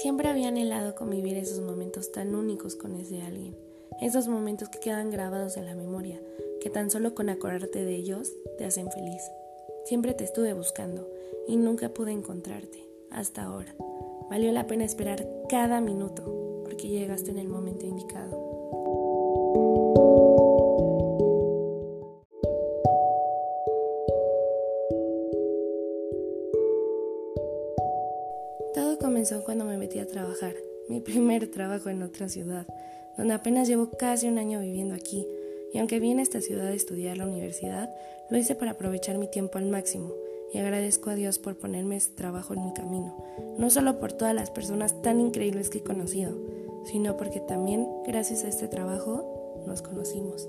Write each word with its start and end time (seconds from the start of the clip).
Siempre 0.00 0.28
había 0.30 0.48
anhelado 0.48 0.94
convivir 0.94 1.36
esos 1.36 1.60
momentos 1.60 2.10
tan 2.10 2.34
únicos 2.34 2.74
con 2.74 2.94
ese 2.94 3.20
alguien, 3.20 3.54
esos 4.00 4.28
momentos 4.28 4.70
que 4.70 4.78
quedan 4.78 5.10
grabados 5.10 5.58
en 5.58 5.66
la 5.66 5.74
memoria, 5.74 6.18
que 6.62 6.70
tan 6.70 6.90
solo 6.90 7.14
con 7.14 7.28
acordarte 7.28 7.84
de 7.84 7.96
ellos 7.96 8.32
te 8.56 8.64
hacen 8.64 8.90
feliz. 8.90 9.20
Siempre 9.84 10.14
te 10.14 10.24
estuve 10.24 10.54
buscando 10.54 11.06
y 11.46 11.58
nunca 11.58 11.90
pude 11.90 12.12
encontrarte, 12.12 12.82
hasta 13.10 13.42
ahora. 13.42 13.74
Valió 14.30 14.50
la 14.52 14.66
pena 14.66 14.86
esperar 14.86 15.28
cada 15.50 15.82
minuto, 15.82 16.62
porque 16.64 16.88
llegaste 16.88 17.32
en 17.32 17.38
el 17.38 17.48
momento 17.48 17.84
indicado. 17.84 18.50
Comenzó 29.90 29.98
cuando 29.98 29.98
me 29.98 29.98
metí 29.98 29.98
a 29.98 30.06
trabajar, 30.06 30.54
mi 30.88 31.00
primer 31.00 31.50
trabajo 31.50 31.88
en 31.88 32.02
otra 32.02 32.28
ciudad, 32.28 32.66
donde 33.16 33.34
apenas 33.34 33.68
llevo 33.68 33.90
casi 33.90 34.28
un 34.28 34.38
año 34.38 34.60
viviendo 34.60 34.94
aquí, 34.94 35.26
y 35.72 35.78
aunque 35.78 36.00
vine 36.00 36.20
a 36.20 36.22
esta 36.22 36.40
ciudad 36.40 36.66
a 36.66 36.74
estudiar 36.74 37.16
la 37.16 37.26
universidad, 37.26 37.90
lo 38.30 38.38
hice 38.38 38.54
para 38.54 38.72
aprovechar 38.72 39.18
mi 39.18 39.28
tiempo 39.28 39.58
al 39.58 39.66
máximo, 39.66 40.12
y 40.52 40.58
agradezco 40.58 41.10
a 41.10 41.14
Dios 41.14 41.38
por 41.38 41.56
ponerme 41.56 41.96
este 41.96 42.16
trabajo 42.16 42.54
en 42.54 42.64
mi 42.64 42.72
camino, 42.72 43.16
no 43.58 43.70
solo 43.70 43.98
por 43.98 44.12
todas 44.12 44.34
las 44.34 44.50
personas 44.50 45.00
tan 45.02 45.20
increíbles 45.20 45.70
que 45.70 45.78
he 45.78 45.82
conocido, 45.82 46.36
sino 46.84 47.16
porque 47.16 47.40
también 47.40 47.86
gracias 48.06 48.44
a 48.44 48.48
este 48.48 48.68
trabajo 48.68 49.62
nos 49.66 49.82
conocimos. 49.82 50.48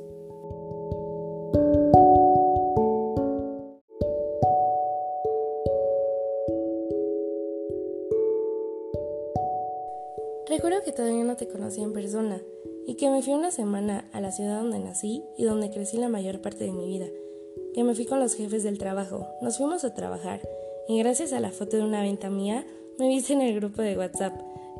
Que 10.91 10.97
todavía 10.97 11.23
no 11.23 11.37
te 11.37 11.47
conocí 11.47 11.81
en 11.81 11.93
persona 11.93 12.41
y 12.85 12.95
que 12.95 13.09
me 13.09 13.21
fui 13.21 13.33
una 13.33 13.51
semana 13.51 14.09
a 14.11 14.19
la 14.19 14.33
ciudad 14.33 14.59
donde 14.59 14.79
nací 14.79 15.23
y 15.37 15.45
donde 15.45 15.69
crecí 15.69 15.95
la 15.95 16.09
mayor 16.09 16.41
parte 16.41 16.65
de 16.65 16.73
mi 16.73 16.85
vida. 16.85 17.05
Que 17.73 17.85
me 17.85 17.95
fui 17.95 18.05
con 18.05 18.19
los 18.19 18.33
jefes 18.33 18.63
del 18.63 18.77
trabajo, 18.77 19.25
nos 19.41 19.57
fuimos 19.57 19.85
a 19.85 19.93
trabajar 19.93 20.41
y 20.89 20.99
gracias 20.99 21.31
a 21.31 21.39
la 21.39 21.51
foto 21.51 21.77
de 21.77 21.83
una 21.83 22.01
venta 22.01 22.29
mía 22.29 22.65
me 22.99 23.07
viste 23.07 23.31
en 23.31 23.41
el 23.41 23.55
grupo 23.55 23.81
de 23.81 23.97
WhatsApp, 23.97 24.33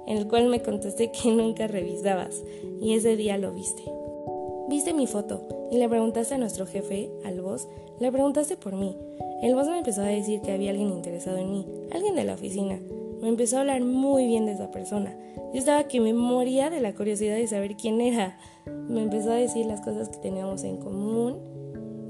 en 0.05 0.17
el 0.17 0.27
cual 0.27 0.49
me 0.49 0.61
contesté 0.61 1.13
que 1.13 1.31
nunca 1.31 1.67
revisabas 1.67 2.43
y 2.81 2.93
ese 2.93 3.15
día 3.15 3.37
lo 3.37 3.53
viste. 3.53 3.83
Viste 4.67 4.93
mi 4.93 5.07
foto 5.07 5.69
y 5.71 5.77
le 5.77 5.87
preguntaste 5.87 6.35
a 6.35 6.39
nuestro 6.39 6.65
jefe, 6.65 7.09
al 7.23 7.39
boss, 7.41 7.69
le 8.01 8.11
preguntaste 8.11 8.57
por 8.57 8.75
mí. 8.75 8.97
El 9.41 9.55
boss 9.55 9.67
me 9.67 9.77
empezó 9.77 10.01
a 10.01 10.07
decir 10.07 10.41
que 10.41 10.51
había 10.51 10.71
alguien 10.71 10.89
interesado 10.89 11.37
en 11.37 11.51
mí, 11.51 11.65
alguien 11.93 12.15
de 12.15 12.25
la 12.25 12.33
oficina. 12.33 12.81
Me 13.21 13.27
empezó 13.27 13.57
a 13.57 13.59
hablar 13.61 13.81
muy 13.81 14.25
bien 14.25 14.47
de 14.47 14.53
esa 14.53 14.71
persona. 14.71 15.15
Yo 15.53 15.59
estaba 15.59 15.83
que 15.83 16.01
me 16.01 16.13
moría 16.13 16.69
de 16.69 16.81
la 16.81 16.95
curiosidad 16.95 17.35
de 17.35 17.47
saber 17.47 17.77
quién 17.77 18.01
era. 18.01 18.37
Me 18.65 19.03
empezó 19.03 19.31
a 19.31 19.35
decir 19.35 19.65
las 19.67 19.81
cosas 19.81 20.09
que 20.09 20.17
teníamos 20.17 20.63
en 20.63 20.77
común 20.77 21.37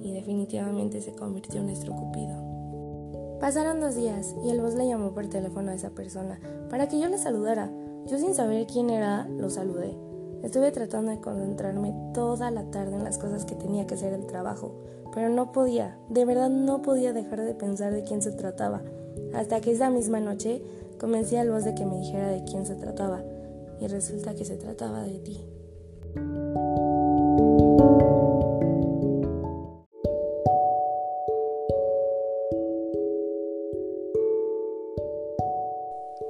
y 0.02 0.14
definitivamente 0.14 1.02
se 1.02 1.14
convirtió 1.14 1.60
en 1.60 1.68
nuestro 1.68 1.94
cupido. 1.94 3.38
Pasaron 3.42 3.82
dos 3.82 3.96
días 3.96 4.36
y 4.46 4.52
el 4.52 4.62
boss 4.62 4.76
le 4.76 4.88
llamó 4.88 5.14
por 5.14 5.28
teléfono 5.28 5.72
a 5.72 5.76
esa 5.76 5.90
persona 5.90 6.40
para 6.70 6.88
que 6.88 7.00
yo 7.00 7.10
le 7.10 7.18
saludara. 7.18 7.72
Yo 8.06 8.18
sin 8.18 8.34
saber 8.34 8.66
quién 8.68 8.90
era, 8.90 9.28
lo 9.28 9.50
saludé. 9.50 9.98
Estuve 10.44 10.72
tratando 10.72 11.12
de 11.12 11.20
concentrarme 11.20 11.94
toda 12.14 12.52
la 12.52 12.72
tarde 12.72 12.96
en 12.96 13.04
las 13.04 13.18
cosas 13.18 13.46
que 13.46 13.56
tenía 13.56 13.86
que 13.86 13.96
hacer 13.96 14.14
el 14.14 14.26
trabajo, 14.26 14.76
pero 15.14 15.30
no 15.30 15.52
podía, 15.52 15.98
de 16.10 16.26
verdad 16.26 16.50
no 16.50 16.82
podía 16.82 17.14
dejar 17.14 17.42
de 17.42 17.54
pensar 17.54 17.94
de 17.94 18.04
quién 18.04 18.22
se 18.22 18.32
trataba, 18.32 18.82
hasta 19.34 19.62
que 19.62 19.72
esa 19.72 19.90
misma 19.90 20.20
noche 20.20 20.64
Convencí 21.02 21.36
al 21.36 21.50
voz 21.50 21.66
de 21.66 21.74
que 21.74 21.84
me 21.84 21.98
dijera 21.98 22.30
de 22.30 22.44
quién 22.44 22.64
se 22.64 22.76
trataba, 22.76 23.24
y 23.80 23.88
resulta 23.88 24.36
que 24.36 24.46
se 24.46 24.56
trataba 24.56 25.02
de 25.02 25.18
ti. 25.18 25.44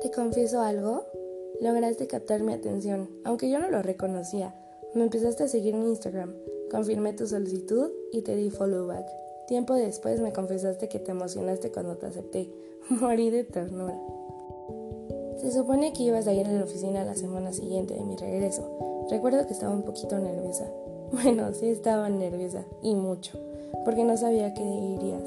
¿Te 0.02 0.10
confieso 0.10 0.62
algo? 0.62 1.04
Lograste 1.60 2.08
captar 2.08 2.42
mi 2.42 2.54
atención, 2.54 3.10
aunque 3.26 3.50
yo 3.50 3.60
no 3.60 3.70
lo 3.70 3.82
reconocía. 3.82 4.56
Me 4.94 5.04
empezaste 5.04 5.44
a 5.44 5.48
seguir 5.50 5.76
en 5.76 5.86
Instagram, 5.88 6.34
confirmé 6.72 7.12
tu 7.12 7.28
solicitud 7.28 7.92
y 8.14 8.22
te 8.22 8.38
di 8.38 8.50
follow 8.50 8.88
back. 8.88 9.06
Tiempo 9.48 9.76
después 9.76 10.22
me 10.22 10.32
confesaste 10.32 10.88
que 10.88 11.00
te 11.00 11.12
emocionaste 11.12 11.74
cuando 11.74 11.98
te 11.98 12.06
acepté. 12.06 12.50
Morí 12.90 13.32
de 13.32 13.44
ternura. 13.44 14.00
Se 15.42 15.52
supone 15.52 15.92
que 15.92 16.04
ibas 16.04 16.28
a 16.28 16.34
ir 16.34 16.46
a 16.46 16.52
la 16.52 16.66
oficina 16.66 17.04
la 17.04 17.16
semana 17.16 17.52
siguiente 17.52 17.96
de 17.96 18.04
mi 18.04 18.16
regreso. 18.16 19.08
Recuerdo 19.10 19.48
que 19.48 19.54
estaba 19.54 19.74
un 19.74 19.82
poquito 19.82 20.20
nerviosa. 20.20 20.70
Bueno, 21.12 21.52
sí 21.54 21.66
estaba 21.66 22.08
nerviosa, 22.08 22.64
y 22.82 22.96
mucho, 22.96 23.38
porque 23.84 24.06
no 24.06 24.16
sabía 24.16 24.54
qué 24.54 24.64
irías. 24.64 25.24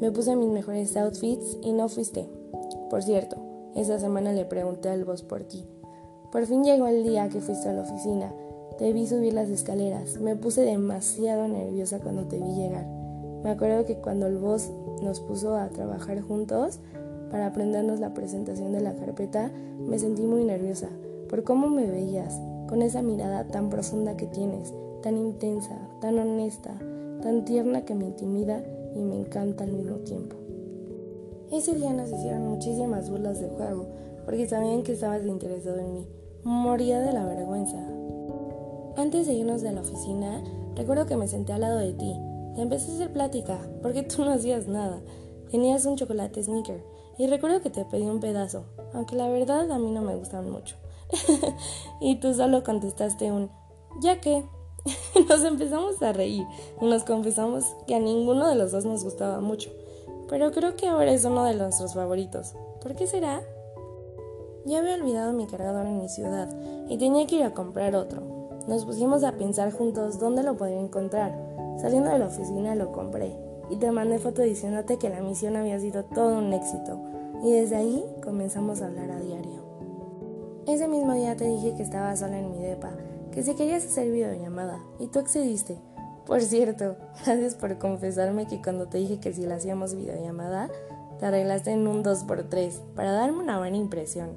Me 0.00 0.10
puse 0.10 0.34
mis 0.34 0.48
mejores 0.48 0.96
outfits 0.96 1.56
y 1.62 1.70
no 1.72 1.88
fuiste. 1.88 2.28
Por 2.90 3.04
cierto, 3.04 3.36
esa 3.76 4.00
semana 4.00 4.32
le 4.32 4.44
pregunté 4.44 4.88
al 4.88 5.04
boss 5.04 5.22
por 5.22 5.44
ti. 5.44 5.64
Por 6.32 6.46
fin 6.46 6.64
llegó 6.64 6.88
el 6.88 7.04
día 7.04 7.28
que 7.28 7.40
fuiste 7.40 7.68
a 7.68 7.74
la 7.74 7.82
oficina. 7.82 8.34
Te 8.76 8.92
vi 8.92 9.06
subir 9.06 9.34
las 9.34 9.50
escaleras. 9.50 10.18
Me 10.18 10.34
puse 10.34 10.62
demasiado 10.62 11.46
nerviosa 11.46 12.00
cuando 12.00 12.24
te 12.24 12.38
vi 12.38 12.54
llegar. 12.54 12.86
Me 13.44 13.50
acuerdo 13.50 13.84
que 13.84 13.98
cuando 13.98 14.26
el 14.26 14.38
boss 14.38 14.68
nos 15.00 15.20
puso 15.20 15.54
a 15.54 15.68
trabajar 15.68 16.20
juntos, 16.22 16.80
para 17.30 17.46
aprendernos 17.46 18.00
la 18.00 18.14
presentación 18.14 18.72
de 18.72 18.80
la 18.80 18.94
carpeta, 18.94 19.50
me 19.78 19.98
sentí 19.98 20.22
muy 20.22 20.44
nerviosa 20.44 20.88
por 21.28 21.44
cómo 21.44 21.68
me 21.68 21.86
veías, 21.86 22.40
con 22.68 22.82
esa 22.82 23.02
mirada 23.02 23.46
tan 23.46 23.68
profunda 23.68 24.16
que 24.16 24.26
tienes, 24.26 24.72
tan 25.02 25.16
intensa, 25.16 25.78
tan 26.00 26.18
honesta, 26.18 26.78
tan 27.22 27.44
tierna 27.44 27.84
que 27.84 27.94
me 27.94 28.06
intimida 28.06 28.62
y 28.94 29.00
me 29.00 29.16
encanta 29.16 29.64
al 29.64 29.72
mismo 29.72 29.96
tiempo. 29.98 30.36
Ese 31.52 31.74
día 31.74 31.92
nos 31.92 32.10
hicieron 32.10 32.48
muchísimas 32.48 33.10
burlas 33.10 33.40
de 33.40 33.48
juego, 33.48 33.86
porque 34.24 34.48
sabían 34.48 34.82
que 34.82 34.92
estabas 34.92 35.24
interesado 35.24 35.78
en 35.78 35.94
mí. 35.94 36.06
Moría 36.44 37.00
de 37.00 37.12
la 37.12 37.24
vergüenza. 37.24 37.78
Antes 38.96 39.26
de 39.26 39.34
irnos 39.34 39.62
de 39.62 39.72
la 39.72 39.80
oficina, 39.80 40.42
recuerdo 40.76 41.06
que 41.06 41.16
me 41.16 41.28
senté 41.28 41.52
al 41.52 41.62
lado 41.62 41.78
de 41.78 41.92
ti. 41.92 42.14
Te 42.54 42.62
empecé 42.62 42.90
a 42.90 42.94
hacer 42.94 43.12
plática, 43.12 43.58
porque 43.82 44.02
tú 44.02 44.24
no 44.24 44.32
hacías 44.32 44.66
nada. 44.66 45.00
Tenías 45.50 45.86
un 45.86 45.96
chocolate 45.96 46.42
sneaker 46.42 46.97
y 47.18 47.26
recuerdo 47.26 47.60
que 47.60 47.70
te 47.70 47.84
pedí 47.84 48.04
un 48.04 48.20
pedazo, 48.20 48.64
aunque 48.94 49.16
la 49.16 49.28
verdad 49.28 49.70
a 49.70 49.78
mí 49.78 49.90
no 49.90 50.02
me 50.02 50.14
gustan 50.14 50.50
mucho. 50.50 50.76
y 52.00 52.16
tú 52.20 52.32
solo 52.32 52.62
contestaste 52.62 53.32
un, 53.32 53.50
ya 54.00 54.20
que. 54.20 54.44
nos 55.28 55.44
empezamos 55.44 56.00
a 56.02 56.12
reír 56.12 56.46
y 56.80 56.86
nos 56.86 57.04
confesamos 57.04 57.64
que 57.86 57.94
a 57.94 58.00
ninguno 58.00 58.48
de 58.48 58.54
los 58.54 58.72
dos 58.72 58.84
nos 58.84 59.04
gustaba 59.04 59.40
mucho. 59.40 59.70
Pero 60.28 60.52
creo 60.52 60.76
que 60.76 60.86
ahora 60.86 61.12
es 61.12 61.24
uno 61.24 61.44
de 61.44 61.54
nuestros 61.54 61.94
favoritos. 61.94 62.54
¿Por 62.80 62.94
qué 62.94 63.06
será? 63.06 63.42
Ya 64.64 64.78
había 64.78 64.94
olvidado 64.94 65.32
mi 65.32 65.46
cargador 65.46 65.86
en 65.86 65.98
mi 65.98 66.08
ciudad 66.08 66.48
y 66.88 66.98
tenía 66.98 67.26
que 67.26 67.36
ir 67.36 67.42
a 67.42 67.54
comprar 67.54 67.96
otro. 67.96 68.22
Nos 68.66 68.84
pusimos 68.84 69.24
a 69.24 69.32
pensar 69.32 69.72
juntos 69.72 70.18
dónde 70.18 70.42
lo 70.42 70.56
podría 70.56 70.80
encontrar. 70.80 71.36
Saliendo 71.80 72.10
de 72.10 72.18
la 72.18 72.26
oficina 72.26 72.74
lo 72.74 72.92
compré 72.92 73.47
y 73.70 73.76
te 73.76 73.90
mandé 73.90 74.18
foto 74.18 74.42
diciéndote 74.42 74.98
que 74.98 75.08
la 75.08 75.20
misión 75.20 75.56
había 75.56 75.78
sido 75.78 76.04
todo 76.04 76.38
un 76.38 76.52
éxito 76.52 77.00
y 77.42 77.52
desde 77.52 77.76
ahí 77.76 78.04
comenzamos 78.22 78.82
a 78.82 78.86
hablar 78.86 79.10
a 79.10 79.20
diario. 79.20 79.62
Ese 80.66 80.88
mismo 80.88 81.14
día 81.14 81.36
te 81.36 81.46
dije 81.46 81.74
que 81.76 81.82
estaba 81.82 82.14
sola 82.16 82.38
en 82.38 82.50
mi 82.50 82.58
depa, 82.58 82.90
que 83.32 83.42
si 83.42 83.54
querías 83.54 83.84
hacer 83.84 84.10
videollamada 84.10 84.80
y 84.98 85.06
tú 85.06 85.18
accediste. 85.18 85.78
Por 86.26 86.42
cierto, 86.42 86.96
gracias 87.24 87.54
por 87.54 87.78
confesarme 87.78 88.46
que 88.46 88.60
cuando 88.60 88.86
te 88.86 88.98
dije 88.98 89.18
que 89.18 89.32
si 89.32 89.46
la 89.46 89.56
hacíamos 89.56 89.94
videollamada, 89.94 90.68
te 91.18 91.26
arreglaste 91.26 91.72
en 91.72 91.86
un 91.86 92.04
2x3 92.04 92.94
para 92.94 93.12
darme 93.12 93.38
una 93.38 93.58
buena 93.58 93.76
impresión. 93.76 94.30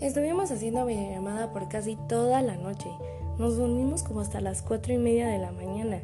Estuvimos 0.00 0.52
haciendo 0.52 0.86
videollamada 0.86 1.52
por 1.52 1.68
casi 1.68 1.96
toda 2.08 2.40
la 2.40 2.56
noche. 2.56 2.88
Nos 3.38 3.56
dormimos 3.56 4.04
como 4.04 4.20
hasta 4.20 4.40
las 4.40 4.62
4 4.62 4.92
y 4.92 4.98
media 4.98 5.26
de 5.26 5.38
la 5.38 5.50
mañana. 5.50 6.00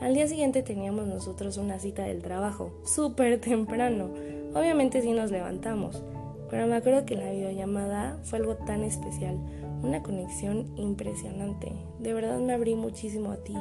Al 0.00 0.12
día 0.12 0.28
siguiente 0.28 0.62
teníamos 0.62 1.06
nosotros 1.06 1.56
una 1.56 1.78
cita 1.78 2.04
del 2.04 2.20
trabajo, 2.20 2.70
súper 2.84 3.40
temprano. 3.40 4.10
Obviamente 4.54 5.00
sí 5.00 5.12
nos 5.12 5.30
levantamos, 5.30 6.02
pero 6.50 6.66
me 6.66 6.76
acuerdo 6.76 7.06
que 7.06 7.16
la 7.16 7.30
videollamada 7.30 8.18
fue 8.22 8.38
algo 8.38 8.56
tan 8.56 8.82
especial, 8.84 9.38
una 9.82 10.02
conexión 10.02 10.70
impresionante. 10.76 11.72
De 11.98 12.12
verdad 12.12 12.38
me 12.38 12.52
abrí 12.52 12.74
muchísimo 12.74 13.30
a 13.30 13.38
ti. 13.38 13.54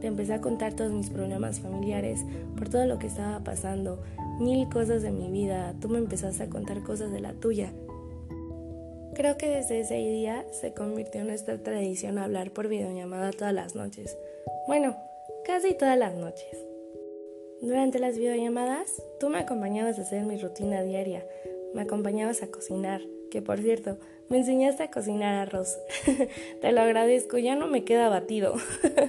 Te 0.00 0.06
empecé 0.06 0.32
a 0.34 0.40
contar 0.40 0.74
todos 0.74 0.92
mis 0.92 1.10
problemas 1.10 1.60
familiares, 1.60 2.24
por 2.56 2.68
todo 2.68 2.86
lo 2.86 2.98
que 2.98 3.08
estaba 3.08 3.40
pasando, 3.40 4.02
mil 4.38 4.68
cosas 4.70 5.02
de 5.02 5.10
mi 5.10 5.30
vida. 5.30 5.74
Tú 5.80 5.88
me 5.88 5.98
empezaste 5.98 6.44
a 6.44 6.48
contar 6.48 6.82
cosas 6.82 7.12
de 7.12 7.20
la 7.20 7.34
tuya. 7.34 7.72
Creo 9.14 9.36
que 9.36 9.48
desde 9.48 9.80
ese 9.80 9.96
día 9.96 10.46
se 10.52 10.72
convirtió 10.72 11.20
en 11.20 11.26
nuestra 11.26 11.58
tradición 11.62 12.18
hablar 12.18 12.52
por 12.52 12.68
videollamada 12.68 13.32
todas 13.32 13.52
las 13.52 13.74
noches. 13.74 14.16
Bueno, 14.68 14.96
casi 15.48 15.72
todas 15.72 15.96
las 15.96 16.14
noches. 16.14 16.62
Durante 17.62 17.98
las 17.98 18.18
videollamadas, 18.18 19.02
tú 19.18 19.30
me 19.30 19.38
acompañabas 19.38 19.98
a 19.98 20.02
hacer 20.02 20.26
mi 20.26 20.36
rutina 20.36 20.82
diaria, 20.82 21.26
me 21.72 21.80
acompañabas 21.80 22.42
a 22.42 22.48
cocinar, 22.48 23.00
que 23.30 23.40
por 23.40 23.58
cierto, 23.58 23.96
me 24.28 24.36
enseñaste 24.36 24.82
a 24.82 24.90
cocinar 24.90 25.36
arroz. 25.36 25.78
Te 26.60 26.70
lo 26.70 26.82
agradezco, 26.82 27.38
ya 27.38 27.56
no 27.56 27.66
me 27.66 27.82
queda 27.84 28.10
batido. 28.10 28.56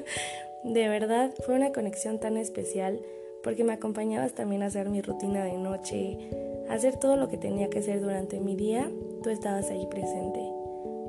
de 0.63 0.87
verdad, 0.87 1.33
fue 1.45 1.55
una 1.55 1.73
conexión 1.73 2.21
tan 2.21 2.37
especial 2.37 3.01
porque 3.43 3.65
me 3.65 3.73
acompañabas 3.73 4.31
también 4.31 4.63
a 4.63 4.67
hacer 4.67 4.87
mi 4.87 5.01
rutina 5.01 5.43
de 5.43 5.57
noche, 5.57 6.17
a 6.69 6.75
hacer 6.75 6.95
todo 6.95 7.17
lo 7.17 7.27
que 7.27 7.37
tenía 7.37 7.69
que 7.69 7.79
hacer 7.79 7.99
durante 7.99 8.39
mi 8.39 8.55
día, 8.55 8.89
tú 9.23 9.29
estabas 9.29 9.69
ahí 9.69 9.85
presente. 9.87 10.39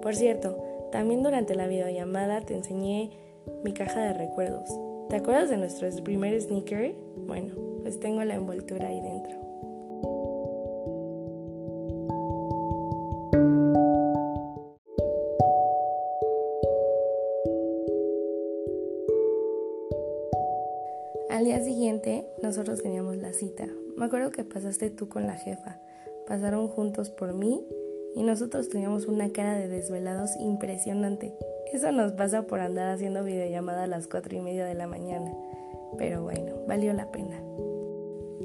Por 0.03 0.17
cierto, 0.17 0.61
también 0.91 1.23
durante 1.23 1.55
la 1.55 1.69
videollamada 1.69 2.41
te 2.41 2.55
enseñé 2.55 3.11
mi 3.63 3.73
caja 3.73 4.01
de 4.01 4.13
recuerdos. 4.13 4.90
¿Te 5.11 5.17
acuerdas 5.17 5.51
de 5.51 5.57
nuestro 5.57 5.89
primer 6.05 6.41
sneaker? 6.41 6.95
Bueno, 7.27 7.53
pues 7.83 7.99
tengo 7.99 8.23
la 8.23 8.37
envoltura 8.37 8.87
ahí 8.87 9.01
dentro. 9.01 9.33
Al 21.29 21.45
día 21.45 21.61
siguiente 21.65 22.29
nosotros 22.41 22.81
teníamos 22.81 23.17
la 23.17 23.33
cita. 23.33 23.67
Me 23.97 24.05
acuerdo 24.05 24.31
que 24.31 24.45
pasaste 24.45 24.91
tú 24.91 25.09
con 25.09 25.27
la 25.27 25.35
jefa. 25.35 25.81
Pasaron 26.29 26.69
juntos 26.69 27.11
por 27.11 27.35
mí 27.35 27.67
y 28.15 28.23
nosotros 28.23 28.69
teníamos 28.69 29.07
una 29.07 29.33
cara 29.33 29.59
de 29.59 29.67
desvelados 29.67 30.37
impresionante. 30.39 31.35
Eso 31.73 31.93
nos 31.93 32.13
pasa 32.13 32.43
por 32.43 32.61
andar 32.61 32.89
haciendo 32.89 33.23
videollamada 33.23 33.85
a 33.85 33.87
las 33.87 34.07
cuatro 34.07 34.37
y 34.37 34.41
media 34.41 34.67
de 34.67 34.75
la 34.75 34.87
mañana. 34.87 35.33
Pero 35.99 36.23
bueno, 36.23 36.53
valió 36.67 36.93
la 36.93 37.11
pena. 37.11 37.41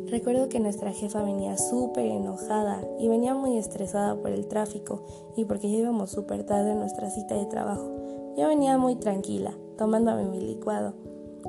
Recuerdo 0.08 0.50
que 0.50 0.60
nuestra 0.60 0.92
jefa 0.92 1.24
venía 1.24 1.58
súper 1.58 2.06
enojada 2.06 2.82
y 3.00 3.08
venía 3.08 3.34
muy 3.34 3.58
estresada 3.58 4.16
por 4.16 4.30
el 4.30 4.48
tráfico 4.48 5.04
y 5.36 5.46
porque 5.46 5.72
ya 5.72 5.78
íbamos 5.78 6.12
súper 6.12 6.44
tarde 6.44 6.72
en 6.72 6.80
nuestra 6.80 7.10
cita 7.10 7.36
de 7.36 7.46
trabajo. 7.48 8.34
Yo 8.38 8.48
venía 8.48 8.78
muy 8.78 8.96
tranquila, 8.98 9.54
tomándome 9.78 10.26
mi 10.26 10.42
licuado 10.42 10.94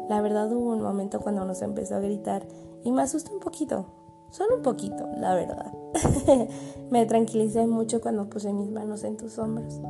la 0.09 0.21
verdad 0.21 0.53
hubo 0.53 0.71
un 0.71 0.83
momento 0.83 1.21
cuando 1.21 1.45
nos 1.45 1.63
empezó 1.63 1.97
a 1.97 2.01
gritar 2.01 2.47
y 2.85 2.93
me 2.93 3.03
asusté 3.03 3.33
un 3.33 3.41
poquito, 3.41 3.87
solo 4.31 4.57
un 4.57 4.63
poquito, 4.63 5.09
la 5.17 5.35
verdad. 5.35 5.73
me 6.91 7.07
tranquilicé 7.07 7.67
mucho 7.67 8.01
cuando 8.01 8.29
puse 8.29 8.53
mis 8.53 8.71
manos 8.71 9.03
en 9.03 9.17
tus 9.17 9.39
hombros 9.39 9.81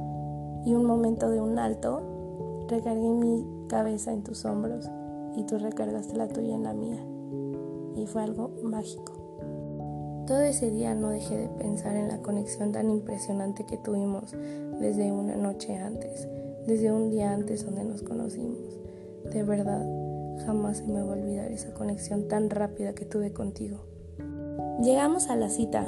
y 0.67 0.75
un 0.75 0.85
momento 0.85 1.31
de 1.31 1.41
un 1.41 1.59
alto 1.59 2.67
recargué 2.69 3.09
mi 3.09 3.47
cabeza 3.69 4.13
en 4.13 4.25
tus 4.25 4.45
hombros 4.45 4.91
y 5.37 5.45
tú 5.45 5.59
recargaste 5.59 6.17
la 6.17 6.29
tuya 6.29 6.55
en 6.55 6.65
la 6.65 6.75
mía 6.75 6.99
y 7.95 8.07
fue 8.07 8.23
algo 8.23 8.51
mágico. 8.63 9.13
Todo 10.27 10.41
ese 10.41 10.71
día 10.73 10.95
no 10.97 11.11
dejé 11.11 11.37
de 11.37 11.49
pensar 11.49 11.95
en 11.95 12.09
la 12.09 12.21
conexión 12.21 12.73
tan 12.73 12.91
impresionante 12.91 13.65
que 13.65 13.77
tuvimos 13.77 14.33
desde 14.81 15.13
una 15.13 15.37
noche 15.37 15.77
antes, 15.77 16.29
desde 16.67 16.91
un 16.91 17.11
día 17.11 17.33
antes 17.33 17.65
donde 17.65 17.85
nos 17.85 18.03
conocimos. 18.03 18.59
De 19.33 19.45
verdad, 19.45 19.87
jamás 20.45 20.79
se 20.79 20.87
me 20.89 21.01
va 21.01 21.13
a 21.13 21.17
olvidar 21.17 21.53
esa 21.53 21.73
conexión 21.75 22.27
tan 22.27 22.51
rápida 22.51 22.93
que 22.93 23.05
tuve 23.05 23.33
contigo. 23.33 23.85
Llegamos 24.83 25.31
a 25.31 25.37
la 25.37 25.49
cita, 25.49 25.87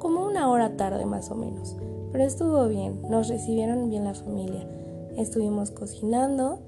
como 0.00 0.26
una 0.26 0.50
hora 0.50 0.76
tarde 0.76 1.06
más 1.06 1.30
o 1.30 1.36
menos, 1.36 1.76
pero 2.12 2.24
estuvo 2.24 2.66
bien, 2.68 3.02
nos 3.08 3.28
recibieron 3.28 3.90
bien 3.90 4.04
la 4.04 4.14
familia. 4.14 4.66
Estuvimos 5.16 5.70
cocinando, 5.70 6.60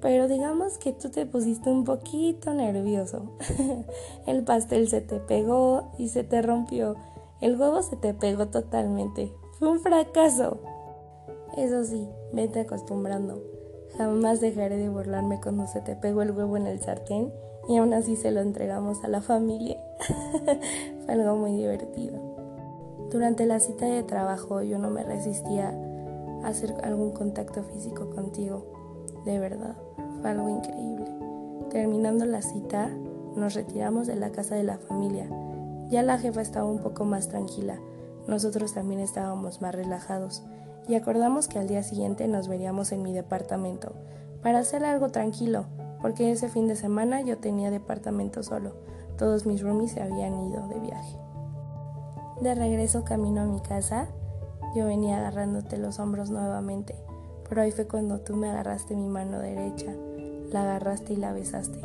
pero 0.00 0.28
digamos 0.28 0.78
que 0.78 0.92
tú 0.92 1.10
te 1.10 1.26
pusiste 1.26 1.70
un 1.70 1.84
poquito 1.84 2.54
nervioso. 2.54 3.36
el 4.26 4.42
pastel 4.44 4.88
se 4.88 5.00
te 5.00 5.20
pegó 5.20 5.92
y 5.98 6.08
se 6.08 6.24
te 6.24 6.42
rompió. 6.42 6.96
El 7.40 7.60
huevo 7.60 7.82
se 7.82 7.96
te 7.96 8.14
pegó 8.14 8.48
totalmente. 8.48 9.32
Fue 9.58 9.68
un 9.68 9.80
fracaso. 9.80 10.60
Eso 11.56 11.84
sí, 11.84 12.08
vete 12.32 12.60
acostumbrando. 12.60 13.42
Jamás 13.96 14.40
dejaré 14.40 14.76
de 14.76 14.88
burlarme 14.88 15.40
cuando 15.40 15.66
se 15.66 15.80
te 15.80 15.96
pegó 15.96 16.22
el 16.22 16.30
huevo 16.30 16.56
en 16.56 16.66
el 16.66 16.80
sartén 16.80 17.32
y 17.68 17.76
aún 17.76 17.92
así 17.92 18.16
se 18.16 18.30
lo 18.30 18.40
entregamos 18.40 19.04
a 19.04 19.08
la 19.08 19.20
familia. 19.20 19.78
Fue 21.04 21.14
algo 21.14 21.36
muy 21.36 21.52
divertido. 21.56 22.29
Durante 23.10 23.44
la 23.44 23.58
cita 23.58 23.86
de 23.86 24.04
trabajo 24.04 24.62
yo 24.62 24.78
no 24.78 24.88
me 24.88 25.02
resistía 25.02 25.74
a 26.44 26.48
hacer 26.48 26.74
algún 26.84 27.10
contacto 27.10 27.64
físico 27.64 28.08
contigo. 28.10 28.66
De 29.24 29.40
verdad, 29.40 29.76
fue 30.20 30.30
algo 30.30 30.48
increíble. 30.48 31.06
Terminando 31.70 32.24
la 32.24 32.40
cita, 32.40 32.88
nos 33.34 33.54
retiramos 33.54 34.06
de 34.06 34.14
la 34.14 34.30
casa 34.30 34.54
de 34.54 34.62
la 34.62 34.78
familia. 34.78 35.28
Ya 35.88 36.04
la 36.04 36.18
jefa 36.18 36.40
estaba 36.40 36.70
un 36.70 36.78
poco 36.78 37.04
más 37.04 37.28
tranquila. 37.28 37.80
Nosotros 38.28 38.74
también 38.74 39.00
estábamos 39.00 39.60
más 39.60 39.74
relajados 39.74 40.44
y 40.86 40.94
acordamos 40.94 41.48
que 41.48 41.58
al 41.58 41.66
día 41.66 41.82
siguiente 41.82 42.28
nos 42.28 42.46
veríamos 42.46 42.92
en 42.92 43.02
mi 43.02 43.12
departamento 43.12 43.92
para 44.40 44.60
hacer 44.60 44.84
algo 44.84 45.08
tranquilo, 45.08 45.64
porque 46.00 46.30
ese 46.30 46.48
fin 46.48 46.68
de 46.68 46.76
semana 46.76 47.22
yo 47.22 47.38
tenía 47.38 47.72
departamento 47.72 48.44
solo. 48.44 48.74
Todos 49.18 49.46
mis 49.46 49.62
roomies 49.62 49.92
se 49.92 50.00
habían 50.00 50.46
ido 50.46 50.68
de 50.68 50.78
viaje. 50.78 51.16
De 52.40 52.54
regreso 52.54 53.04
camino 53.04 53.42
a 53.42 53.44
mi 53.44 53.60
casa, 53.60 54.08
yo 54.74 54.86
venía 54.86 55.18
agarrándote 55.18 55.76
los 55.76 55.98
hombros 55.98 56.30
nuevamente, 56.30 56.94
pero 57.48 57.60
ahí 57.60 57.70
fue 57.70 57.86
cuando 57.86 58.20
tú 58.20 58.34
me 58.34 58.48
agarraste 58.48 58.96
mi 58.96 59.08
mano 59.08 59.38
derecha, 59.38 59.92
la 60.50 60.62
agarraste 60.62 61.12
y 61.12 61.16
la 61.16 61.32
besaste. 61.32 61.78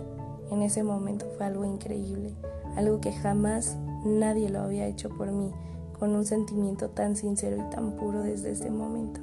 En 0.52 0.62
ese 0.62 0.84
momento 0.84 1.26
fue 1.36 1.46
algo 1.46 1.66
increíble, 1.66 2.34
algo 2.78 3.02
que 3.02 3.12
jamás 3.12 3.76
nadie 4.06 4.50
lo 4.50 4.62
había 4.62 4.88
hecho 4.88 5.10
por 5.10 5.32
mí 5.32 5.52
con 6.00 6.16
un 6.16 6.26
sentimiento 6.26 6.90
tan 6.90 7.16
sincero 7.16 7.58
y 7.58 7.70
tan 7.74 7.92
puro 7.98 8.22
desde 8.22 8.52
ese 8.52 8.70
momento. 8.70 9.20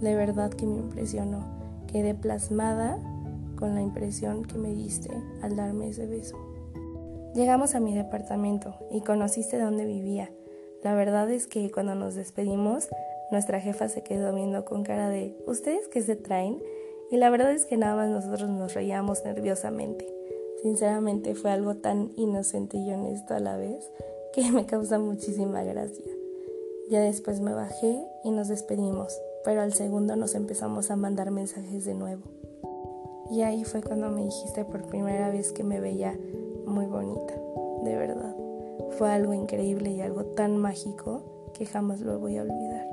De 0.00 0.14
verdad 0.14 0.50
que 0.50 0.66
me 0.66 0.76
impresionó. 0.76 1.46
Quedé 1.86 2.14
plasmada 2.14 2.98
con 3.56 3.74
la 3.74 3.82
impresión 3.82 4.44
que 4.44 4.58
me 4.58 4.72
diste 4.74 5.10
al 5.42 5.56
darme 5.56 5.88
ese 5.88 6.06
beso. 6.06 6.36
Llegamos 7.34 7.74
a 7.74 7.80
mi 7.80 7.94
departamento 7.94 8.74
y 8.90 9.00
conociste 9.00 9.58
dónde 9.58 9.84
vivía. 9.84 10.30
La 10.82 10.94
verdad 10.94 11.30
es 11.30 11.46
que 11.46 11.70
cuando 11.70 11.94
nos 11.94 12.14
despedimos, 12.14 12.88
nuestra 13.30 13.60
jefa 13.60 13.88
se 13.88 14.02
quedó 14.02 14.32
viendo 14.34 14.64
con 14.64 14.84
cara 14.84 15.08
de 15.08 15.36
¿Ustedes 15.46 15.88
qué 15.88 16.02
se 16.02 16.16
traen? 16.16 16.62
Y 17.10 17.16
la 17.16 17.30
verdad 17.30 17.52
es 17.52 17.64
que 17.64 17.76
nada 17.76 17.96
más 17.96 18.08
nosotros 18.08 18.48
nos 18.48 18.74
reíamos 18.74 19.24
nerviosamente. 19.24 20.06
Sinceramente 20.62 21.34
fue 21.34 21.50
algo 21.50 21.76
tan 21.76 22.12
inocente 22.16 22.76
y 22.76 22.92
honesto 22.92 23.34
a 23.34 23.40
la 23.40 23.56
vez 23.56 23.90
que 24.32 24.50
me 24.52 24.66
causa 24.66 24.98
muchísima 24.98 25.62
gracia. 25.62 26.04
Ya 26.90 27.00
después 27.00 27.40
me 27.40 27.52
bajé 27.52 28.02
y 28.24 28.30
nos 28.30 28.48
despedimos, 28.48 29.20
pero 29.44 29.62
al 29.62 29.72
segundo 29.72 30.16
nos 30.16 30.34
empezamos 30.34 30.90
a 30.90 30.96
mandar 30.96 31.30
mensajes 31.30 31.84
de 31.84 31.94
nuevo. 31.94 32.22
Y 33.30 33.42
ahí 33.42 33.64
fue 33.64 33.82
cuando 33.82 34.10
me 34.10 34.24
dijiste 34.24 34.64
por 34.64 34.86
primera 34.86 35.30
vez 35.30 35.52
que 35.52 35.64
me 35.64 35.80
veía 35.80 36.18
muy 36.66 36.86
bonita, 36.86 37.34
de 37.84 37.96
verdad. 37.96 38.47
Fue 38.98 39.10
algo 39.10 39.34
increíble 39.34 39.90
y 39.90 40.00
algo 40.00 40.24
tan 40.24 40.56
mágico 40.56 41.50
que 41.54 41.66
jamás 41.66 42.00
lo 42.00 42.18
voy 42.18 42.36
a 42.36 42.42
olvidar. 42.42 42.88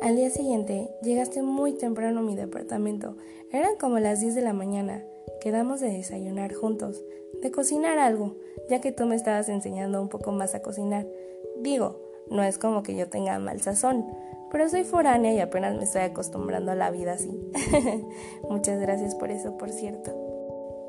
Al 0.00 0.16
día 0.16 0.30
siguiente 0.30 0.88
llegaste 1.02 1.42
muy 1.42 1.74
temprano 1.74 2.20
a 2.20 2.22
mi 2.22 2.34
departamento. 2.34 3.16
Eran 3.52 3.76
como 3.76 3.98
las 3.98 4.20
10 4.20 4.36
de 4.36 4.40
la 4.40 4.54
mañana. 4.54 5.04
Quedamos 5.40 5.80
de 5.80 5.90
desayunar 5.90 6.54
juntos, 6.54 7.04
de 7.42 7.50
cocinar 7.50 7.98
algo, 7.98 8.36
ya 8.70 8.80
que 8.80 8.90
tú 8.90 9.04
me 9.04 9.16
estabas 9.16 9.50
enseñando 9.50 10.00
un 10.00 10.08
poco 10.08 10.32
más 10.32 10.54
a 10.54 10.62
cocinar. 10.62 11.06
Digo, 11.60 12.07
no 12.30 12.42
es 12.42 12.58
como 12.58 12.82
que 12.82 12.96
yo 12.96 13.08
tenga 13.08 13.38
mal 13.38 13.60
sazón, 13.60 14.06
pero 14.50 14.68
soy 14.68 14.84
foránea 14.84 15.34
y 15.34 15.40
apenas 15.40 15.76
me 15.76 15.84
estoy 15.84 16.02
acostumbrando 16.02 16.72
a 16.72 16.74
la 16.74 16.90
vida 16.90 17.12
así. 17.12 17.30
Muchas 18.50 18.80
gracias 18.80 19.14
por 19.14 19.30
eso, 19.30 19.56
por 19.58 19.70
cierto. 19.70 20.14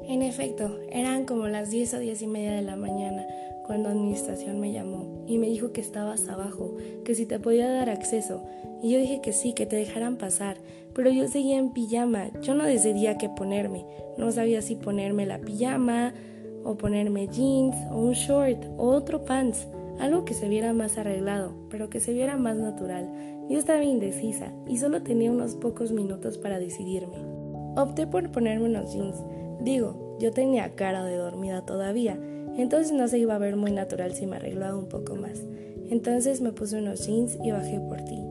En 0.03 0.22
efecto, 0.22 0.79
eran 0.89 1.25
como 1.25 1.48
las 1.48 1.69
10 1.69 1.93
o 1.96 2.00
10 2.00 2.22
y 2.22 2.27
media 2.27 2.53
de 2.53 2.62
la 2.62 2.75
mañana 2.75 3.27
cuando 3.69 3.89
administración 3.89 4.60
me 4.60 4.72
llamó 4.72 5.24
y 5.27 5.38
me 5.38 5.46
dijo 5.46 5.72
que 5.72 5.81
estabas 5.81 6.27
abajo, 6.27 6.75
que 7.05 7.13
si 7.13 7.27
te 7.27 7.38
podía 7.38 7.72
dar 7.72 7.91
acceso. 7.91 8.43
Y 8.81 8.91
yo 8.91 9.00
dije 9.00 9.22
que 9.22 9.34
sí, 9.34 9.53
que 9.53 9.67
te 9.67 9.75
dejaran 9.75 10.17
pasar, 10.17 10.58
pero 10.96 11.12
yo 11.12 11.27
seguía 11.27 11.60
en 11.60 11.72
pijama, 11.72 12.31
yo 12.41 12.55
no 12.55 12.63
decidía 12.63 13.19
qué 13.19 13.29
ponerme, 13.29 13.86
no 14.17 14.31
sabía 14.31 14.63
si 14.63 14.75
ponerme 14.75 15.27
la 15.27 15.38
pijama 15.38 16.15
o 16.63 16.77
ponerme 16.77 17.27
jeans 17.27 17.75
o 17.91 17.98
un 17.98 18.13
short 18.13 18.65
o 18.77 18.88
otro 18.88 19.24
pants, 19.24 19.67
algo 20.00 20.25
que 20.25 20.34
se 20.34 20.48
viera 20.48 20.74
más 20.74 20.98
arreglado, 20.98 21.53
pero 21.70 21.89
que 21.89 22.00
se 22.00 22.13
viera 22.13 22.38
más 22.38 22.58
natural. 22.58 23.10
Yo 23.50 23.58
estaba 23.58 23.84
indecisa 23.84 24.53
y 24.68 24.77
solo 24.77 25.03
tenía 25.03 25.32
unos 25.32 25.56
pocos 25.56 25.91
minutos 25.91 26.38
para 26.38 26.60
decidirme. 26.60 27.18
Opté 27.75 28.08
por 28.08 28.32
ponerme 28.32 28.65
unos 28.65 28.94
jeans. 28.94 29.18
Digo, 29.62 30.18
yo 30.20 30.32
tenía 30.32 30.75
cara 30.75 31.03
de 31.03 31.15
dormida 31.15 31.65
todavía, 31.65 32.18
entonces 32.58 32.91
no 32.91 33.08
se 33.08 33.20
iba 33.20 33.36
a 33.36 33.39
ver 33.39 33.56
muy 33.56 33.72
natural 33.72 34.13
si 34.13 34.25
me 34.25 34.38
arreglaba 34.38 34.77
un 34.77 34.88
poco 34.88 35.15
más. 35.15 35.44
Entonces 35.89 36.41
me 36.41 36.51
puse 36.51 36.77
unos 36.77 37.06
jeans 37.06 37.38
y 37.44 37.51
bajé 37.51 37.79
por 37.79 38.01
ti. 38.03 38.24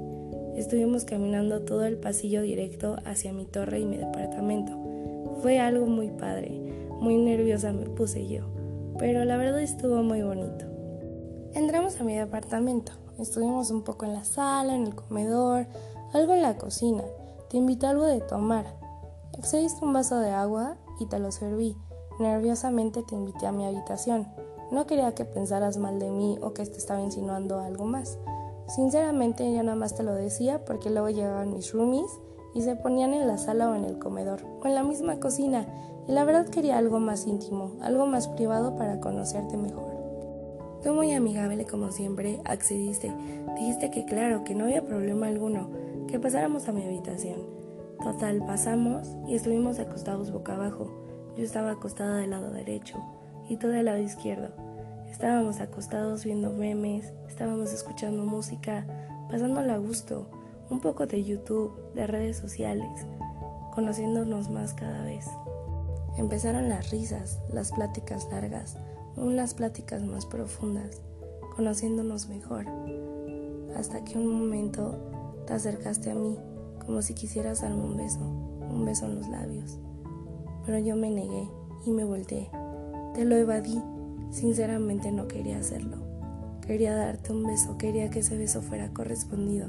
Estuvimos 0.56 1.04
caminando 1.04 1.62
todo 1.62 1.84
el 1.84 1.96
pasillo 1.96 2.42
directo 2.42 2.96
hacia 3.04 3.32
mi 3.32 3.46
torre 3.46 3.80
y 3.80 3.84
mi 3.84 3.96
departamento. 3.96 4.72
Fue 5.42 5.58
algo 5.58 5.86
muy 5.86 6.10
padre, 6.10 6.50
muy 7.00 7.16
nerviosa 7.16 7.72
me 7.72 7.84
puse 7.84 8.26
yo, 8.26 8.42
pero 8.98 9.24
la 9.24 9.36
verdad 9.36 9.60
estuvo 9.60 10.02
muy 10.02 10.22
bonito. 10.22 10.67
Entramos 11.54 11.98
a 11.98 12.04
mi 12.04 12.14
departamento, 12.14 12.92
estuvimos 13.18 13.70
un 13.70 13.82
poco 13.82 14.04
en 14.04 14.12
la 14.12 14.24
sala, 14.24 14.74
en 14.74 14.86
el 14.86 14.94
comedor, 14.94 15.66
algo 16.12 16.34
en 16.34 16.42
la 16.42 16.58
cocina. 16.58 17.02
Te 17.48 17.56
invité 17.56 17.86
algo 17.86 18.04
de 18.04 18.20
tomar. 18.20 18.66
Excediste 19.38 19.84
un 19.84 19.92
vaso 19.92 20.18
de 20.18 20.30
agua 20.30 20.76
y 21.00 21.06
te 21.06 21.18
lo 21.18 21.32
serví. 21.32 21.76
Nerviosamente 22.18 23.02
te 23.02 23.14
invité 23.14 23.46
a 23.46 23.52
mi 23.52 23.64
habitación. 23.64 24.28
No 24.70 24.86
quería 24.86 25.14
que 25.14 25.24
pensaras 25.24 25.78
mal 25.78 25.98
de 25.98 26.10
mí 26.10 26.38
o 26.42 26.52
que 26.52 26.66
te 26.66 26.76
estaba 26.76 27.00
insinuando 27.00 27.60
algo 27.60 27.86
más. 27.86 28.18
Sinceramente 28.66 29.50
yo 29.50 29.62
nada 29.62 29.76
más 29.76 29.94
te 29.94 30.02
lo 30.02 30.12
decía 30.12 30.64
porque 30.66 30.90
luego 30.90 31.08
llegaban 31.08 31.54
mis 31.54 31.72
roomies 31.72 32.10
y 32.54 32.60
se 32.60 32.76
ponían 32.76 33.14
en 33.14 33.26
la 33.26 33.38
sala 33.38 33.70
o 33.70 33.74
en 33.74 33.84
el 33.84 33.98
comedor 33.98 34.44
o 34.62 34.66
en 34.66 34.74
la 34.74 34.82
misma 34.82 35.18
cocina 35.18 35.66
y 36.06 36.12
la 36.12 36.24
verdad 36.24 36.48
quería 36.48 36.76
algo 36.76 37.00
más 37.00 37.26
íntimo, 37.26 37.72
algo 37.80 38.06
más 38.06 38.28
privado 38.28 38.76
para 38.76 39.00
conocerte 39.00 39.56
mejor. 39.56 39.87
Tú 40.88 40.94
muy 40.94 41.12
amigable 41.12 41.66
como 41.66 41.92
siempre 41.92 42.40
accediste, 42.46 43.12
dijiste 43.58 43.90
que 43.90 44.06
claro, 44.06 44.42
que 44.42 44.54
no 44.54 44.64
había 44.64 44.86
problema 44.86 45.26
alguno, 45.26 45.68
que 46.06 46.18
pasáramos 46.18 46.66
a 46.66 46.72
mi 46.72 46.82
habitación. 46.82 47.42
Total, 48.02 48.42
pasamos 48.46 49.06
y 49.26 49.34
estuvimos 49.34 49.78
acostados 49.80 50.32
boca 50.32 50.54
abajo. 50.54 50.90
Yo 51.36 51.44
estaba 51.44 51.72
acostada 51.72 52.16
del 52.16 52.30
lado 52.30 52.52
derecho 52.52 52.96
y 53.50 53.58
tú 53.58 53.68
del 53.68 53.84
lado 53.84 53.98
izquierdo. 53.98 54.48
Estábamos 55.10 55.60
acostados 55.60 56.24
viendo 56.24 56.54
memes, 56.54 57.12
estábamos 57.28 57.70
escuchando 57.74 58.24
música, 58.24 58.86
pasándola 59.30 59.74
a 59.74 59.78
gusto, 59.78 60.30
un 60.70 60.80
poco 60.80 61.06
de 61.06 61.22
YouTube, 61.22 61.92
de 61.92 62.06
redes 62.06 62.38
sociales, 62.38 63.06
conociéndonos 63.74 64.48
más 64.48 64.72
cada 64.72 65.04
vez. 65.04 65.26
Empezaron 66.16 66.70
las 66.70 66.90
risas, 66.90 67.42
las 67.52 67.72
pláticas 67.72 68.26
largas, 68.30 68.78
unas 69.20 69.54
pláticas 69.54 70.02
más 70.02 70.26
profundas, 70.26 71.00
conociéndonos 71.56 72.28
mejor, 72.28 72.66
hasta 73.76 74.04
que 74.04 74.18
un 74.18 74.32
momento 74.32 74.98
te 75.46 75.54
acercaste 75.54 76.10
a 76.10 76.14
mí 76.14 76.36
como 76.84 77.02
si 77.02 77.14
quisieras 77.14 77.60
darme 77.60 77.82
un 77.82 77.96
beso, 77.96 78.20
un 78.20 78.84
beso 78.84 79.06
en 79.06 79.16
los 79.16 79.28
labios. 79.28 79.78
Pero 80.64 80.78
yo 80.78 80.96
me 80.96 81.10
negué 81.10 81.48
y 81.84 81.90
me 81.90 82.04
volteé. 82.04 82.50
Te 83.14 83.24
lo 83.24 83.36
evadí, 83.36 83.82
sinceramente 84.30 85.12
no 85.12 85.28
quería 85.28 85.58
hacerlo. 85.58 85.96
Quería 86.66 86.94
darte 86.94 87.32
un 87.32 87.44
beso, 87.44 87.78
quería 87.78 88.10
que 88.10 88.20
ese 88.20 88.36
beso 88.36 88.62
fuera 88.62 88.92
correspondido, 88.92 89.68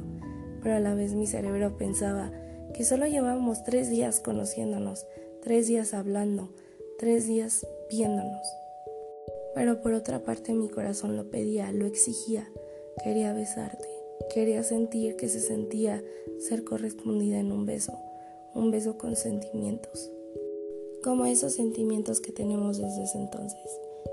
pero 0.62 0.76
a 0.76 0.80
la 0.80 0.94
vez 0.94 1.14
mi 1.14 1.28
cerebro 1.28 1.78
pensaba 1.78 2.32
que 2.74 2.84
solo 2.84 3.08
llevábamos 3.08 3.64
tres 3.64 3.90
días 3.90 4.20
conociéndonos, 4.20 5.06
tres 5.42 5.68
días 5.68 5.94
hablando, 5.94 6.50
tres 6.98 7.28
días 7.28 7.66
viéndonos. 7.90 8.46
Pero 9.60 9.82
por 9.82 9.92
otra 9.92 10.24
parte 10.24 10.54
mi 10.54 10.70
corazón 10.70 11.18
lo 11.18 11.30
pedía, 11.30 11.74
lo 11.74 11.86
exigía, 11.86 12.50
quería 13.04 13.34
besarte, 13.34 13.90
quería 14.34 14.64
sentir 14.64 15.18
que 15.18 15.28
se 15.28 15.42
sentía 15.42 16.02
ser 16.38 16.64
correspondida 16.64 17.40
en 17.40 17.52
un 17.52 17.66
beso, 17.66 17.92
un 18.56 18.72
beso 18.72 18.98
con 18.98 19.18
sentimientos, 19.18 20.14
como 21.04 21.26
esos 21.26 21.56
sentimientos 21.56 22.22
que 22.22 22.32
tenemos 22.32 22.78
desde 22.78 23.04
ese 23.04 23.18
entonces. 23.18 23.60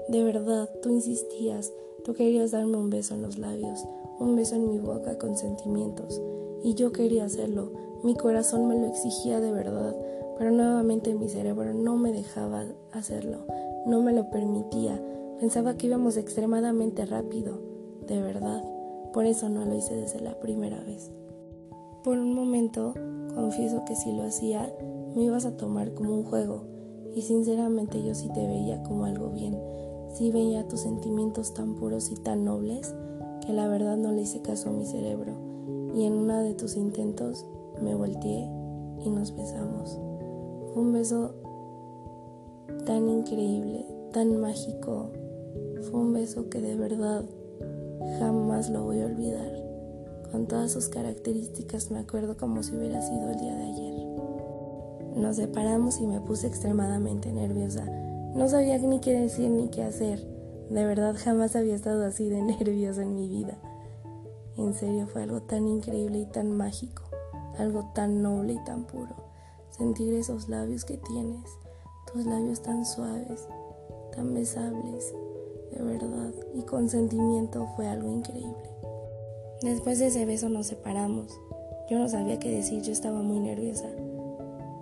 De 0.09 0.25
verdad, 0.25 0.69
tú 0.83 0.91
insistías, 0.91 1.73
tú 2.05 2.12
querías 2.12 2.50
darme 2.50 2.79
un 2.79 2.91
beso 2.91 3.15
en 3.15 3.23
los 3.23 3.38
labios, 3.38 3.87
un 4.19 4.35
beso 4.35 4.57
en 4.57 4.69
mi 4.69 4.81
boca 4.81 5.17
con 5.17 5.37
sentimientos, 5.37 6.21
y 6.65 6.75
yo 6.75 6.91
quería 6.91 7.25
hacerlo, 7.25 7.71
mi 8.03 8.17
corazón 8.17 8.67
me 8.67 8.75
lo 8.81 8.88
exigía 8.88 9.38
de 9.38 9.53
verdad, 9.53 9.95
pero 10.38 10.50
nuevamente 10.50 11.15
mi 11.15 11.29
cerebro 11.29 11.73
no 11.73 11.97
me 11.97 12.12
dejaba 12.12 12.67
hacerlo, 12.91 13.47
no 13.87 14.03
me 14.03 14.12
lo 14.12 14.29
permitía, 14.29 15.00
pensaba 15.40 15.76
que 15.76 15.87
íbamos 15.87 16.16
extremadamente 16.16 17.05
rápido, 17.05 17.59
de 18.07 18.21
verdad, 18.21 18.62
por 19.12 19.26
eso 19.26 19.49
no 19.49 19.64
lo 19.64 19.75
hice 19.75 19.95
desde 19.95 20.21
la 20.21 20.38
primera 20.40 20.83
vez. 20.83 21.11
Por 22.05 22.19
un 22.19 22.35
momento, 22.35 22.95
confieso 23.35 23.85
que 23.85 23.97
si 23.97 24.12
lo 24.12 24.23
hacía, 24.23 24.73
me 25.14 25.25
ibas 25.25 25.45
a 25.47 25.57
tomar 25.57 25.95
como 25.95 26.14
un 26.14 26.25
juego, 26.25 26.64
y 27.14 27.23
sinceramente 27.23 28.02
yo 28.02 28.14
sí 28.14 28.28
te 28.33 28.47
veía 28.47 28.83
como 28.83 29.05
algo 29.05 29.31
bien, 29.31 29.59
sí 30.14 30.31
veía 30.31 30.69
tus 30.69 30.81
sentimientos 30.81 31.55
tan 31.55 31.75
puros 31.75 32.11
y 32.11 32.14
tan 32.16 32.45
nobles, 32.45 32.95
que 33.45 33.52
la 33.52 33.69
verdad 33.69 33.97
no 33.97 34.12
le 34.12 34.23
hice 34.23 34.43
caso 34.43 34.71
a 34.71 34.73
mi 34.73 34.87
cerebro, 34.87 35.33
y 35.95 36.05
en 36.05 36.12
uno 36.12 36.43
de 36.43 36.55
tus 36.55 36.76
intentos 36.76 37.47
me 37.83 37.95
volteé 37.95 38.49
y 39.05 39.11
nos 39.11 39.35
besamos. 39.35 39.99
Fue 40.73 40.83
un 40.83 40.93
beso 40.93 41.35
tan 42.85 43.09
increíble, 43.09 43.85
tan 44.12 44.37
mágico, 44.37 45.11
fue 45.83 46.00
un 46.00 46.12
beso 46.12 46.49
que 46.49 46.61
de 46.61 46.76
verdad 46.76 47.25
jamás 48.18 48.71
lo 48.71 48.85
voy 48.85 49.00
a 49.00 49.06
olvidar. 49.06 49.52
Con 50.33 50.47
todas 50.47 50.73
sus 50.73 50.88
características 50.88 51.90
me 51.90 51.99
acuerdo 51.99 52.37
como 52.37 52.62
si 52.62 52.76
hubiera 52.76 53.00
sido 53.00 53.30
el 53.30 53.38
día 53.38 53.54
de 53.54 53.64
ayer. 53.64 53.95
Nos 55.16 55.37
separamos 55.37 56.00
y 56.00 56.06
me 56.06 56.21
puse 56.21 56.47
extremadamente 56.47 57.33
nerviosa. 57.33 57.85
No 58.35 58.49
sabía 58.49 58.78
ni 58.78 59.00
qué 59.00 59.18
decir 59.18 59.50
ni 59.50 59.68
qué 59.68 59.83
hacer. 59.83 60.26
De 60.68 60.85
verdad 60.85 61.14
jamás 61.16 61.56
había 61.56 61.75
estado 61.75 62.04
así 62.04 62.28
de 62.28 62.42
nerviosa 62.42 63.02
en 63.02 63.14
mi 63.14 63.28
vida. 63.28 63.56
En 64.56 64.75
serio 64.75 65.06
fue 65.06 65.23
algo 65.23 65.42
tan 65.42 65.68
increíble 65.68 66.18
y 66.18 66.26
tan 66.26 66.52
mágico, 66.52 67.02
algo 67.59 67.90
tan 67.95 68.23
noble 68.23 68.54
y 68.54 68.64
tan 68.64 68.85
puro. 68.85 69.14
Sentir 69.71 70.14
esos 70.14 70.49
labios 70.49 70.85
que 70.85 70.97
tienes, 70.97 71.50
tus 72.11 72.25
labios 72.25 72.62
tan 72.62 72.87
suaves, 72.87 73.47
tan 74.14 74.33
besables, 74.33 75.14
verdad, 75.83 76.33
y 76.54 76.62
con 76.62 76.88
sentimiento 76.88 77.66
fue 77.76 77.87
algo 77.87 78.11
increíble. 78.11 78.71
Después 79.62 79.99
de 79.99 80.09
ese 80.09 80.26
beso 80.26 80.49
nos 80.49 80.66
separamos. 80.66 81.28
Yo 81.90 81.99
no 81.99 82.09
sabía 82.09 82.38
qué 82.38 82.50
decir, 82.50 82.83
yo 82.83 82.92
estaba 82.92 83.23
muy 83.23 83.40
nerviosa. 83.40 83.88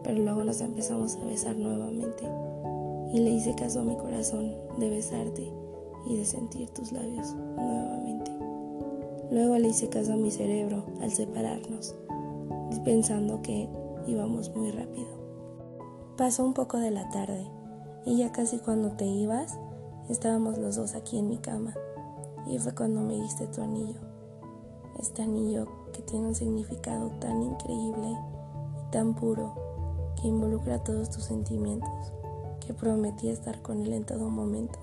Pero 0.02 0.18
luego 0.18 0.44
nos 0.44 0.60
empezamos 0.60 1.16
a 1.16 1.24
besar 1.24 1.56
nuevamente. 1.56 2.24
Y 3.12 3.20
le 3.20 3.30
hice 3.30 3.54
caso 3.54 3.80
a 3.80 3.84
mi 3.84 3.96
corazón 3.96 4.52
de 4.78 4.90
besarte 4.90 5.52
y 6.06 6.16
de 6.16 6.24
sentir 6.24 6.68
tus 6.70 6.92
labios 6.92 7.34
nuevamente. 7.34 8.30
Luego 9.30 9.58
le 9.58 9.68
hice 9.68 9.88
caso 9.88 10.12
a 10.12 10.16
mi 10.16 10.30
cerebro 10.30 10.84
al 11.00 11.10
separarnos, 11.10 11.94
pensando 12.84 13.42
que 13.42 13.68
íbamos 14.06 14.54
muy 14.54 14.70
rápido. 14.70 15.08
Pasó 16.16 16.44
un 16.44 16.54
poco 16.54 16.78
de 16.78 16.90
la 16.90 17.08
tarde 17.10 17.46
y 18.04 18.18
ya 18.18 18.32
casi 18.32 18.58
cuando 18.58 18.92
te 18.92 19.06
ibas, 19.06 19.58
estábamos 20.08 20.58
los 20.58 20.76
dos 20.76 20.94
aquí 20.94 21.18
en 21.18 21.28
mi 21.28 21.38
cama. 21.38 21.74
Y 22.46 22.58
fue 22.58 22.74
cuando 22.74 23.00
me 23.00 23.14
diste 23.14 23.46
tu 23.46 23.62
anillo 23.62 24.14
este 24.98 25.22
anillo 25.22 25.66
que 25.92 26.02
tiene 26.02 26.28
un 26.28 26.34
significado 26.34 27.10
tan 27.20 27.42
increíble 27.42 28.16
y 28.80 28.90
tan 28.90 29.14
puro 29.14 29.52
que 30.20 30.28
involucra 30.28 30.82
todos 30.82 31.10
tus 31.10 31.24
sentimientos, 31.24 32.12
que 32.64 32.74
prometí 32.74 33.28
estar 33.28 33.60
con 33.62 33.80
él 33.80 33.92
en 33.92 34.04
todo 34.04 34.30
momento. 34.30 34.78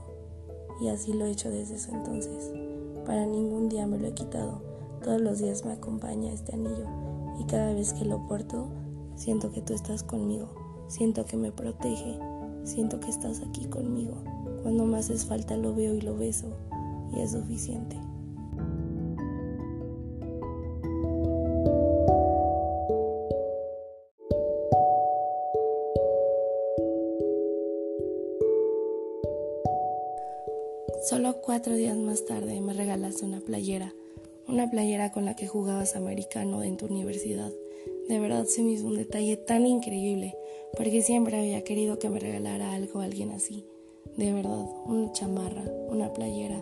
Y 0.82 0.90
así 0.90 1.14
lo 1.14 1.26
he 1.26 1.32
hecho 1.32 1.50
desde 1.50 1.76
ese 1.76 1.92
entonces. 1.92 2.52
Para 3.06 3.26
ningún 3.26 3.70
día 3.70 3.88
me 3.88 3.98
lo 3.98 4.08
he 4.08 4.14
quitado. 4.14 4.62
Todos 5.04 5.22
los 5.22 5.40
días 5.40 5.66
me 5.66 5.74
acompaña 5.74 6.32
este 6.32 6.54
anillo 6.54 6.86
y 7.40 7.46
cada 7.46 7.74
vez 7.74 7.94
que 7.94 8.06
lo 8.06 8.28
porto 8.28 8.68
siento 9.16 9.52
que 9.52 9.62
tú 9.62 9.74
estás 9.74 10.04
conmigo, 10.04 10.50
siento 10.88 11.26
que 11.26 11.38
me 11.38 11.52
protege, 11.52 12.20
siento 12.64 13.00
que 13.00 13.10
estás 13.10 13.42
aquí 13.42 13.66
conmigo. 13.66 14.16
Cuando 14.62 14.86
me 14.86 14.98
haces 14.98 15.26
falta 15.26 15.58
lo 15.58 15.74
veo 15.74 15.96
y 15.96 16.02
lo 16.02 16.16
beso 16.16 16.48
y 17.14 17.22
es 17.22 17.32
suficiente. 17.32 17.98
Solo 31.04 31.42
cuatro 31.42 31.74
días 31.74 31.98
más 31.98 32.26
tarde 32.26 32.62
me 32.62 32.74
regalaste 32.74 33.26
una 33.26 33.40
playera, 33.40 33.92
una 34.48 34.70
playera 34.70 35.12
con 35.12 35.26
la 35.26 35.36
que 35.36 35.48
jugabas 35.48 35.96
americano 35.96 36.64
en 36.64 36.78
tu 36.78 36.86
universidad. 36.86 37.52
De 38.08 38.20
verdad 38.20 38.46
se 38.46 38.62
me 38.62 38.72
hizo 38.72 38.86
un 38.86 38.98
detalle 38.98 39.36
tan 39.36 39.66
increíble, 39.66 40.38
porque 40.78 41.02
siempre 41.02 41.38
había 41.40 41.64
querido 41.64 41.98
que 41.98 42.10
me 42.10 42.20
regalara 42.20 42.74
algo 42.74 43.00
a 43.00 43.06
alguien 43.06 43.32
así. 43.32 43.66
De 44.22 44.32
verdad, 44.32 44.68
una 44.86 45.12
chamarra, 45.14 45.64
una 45.90 46.14
playera 46.14 46.62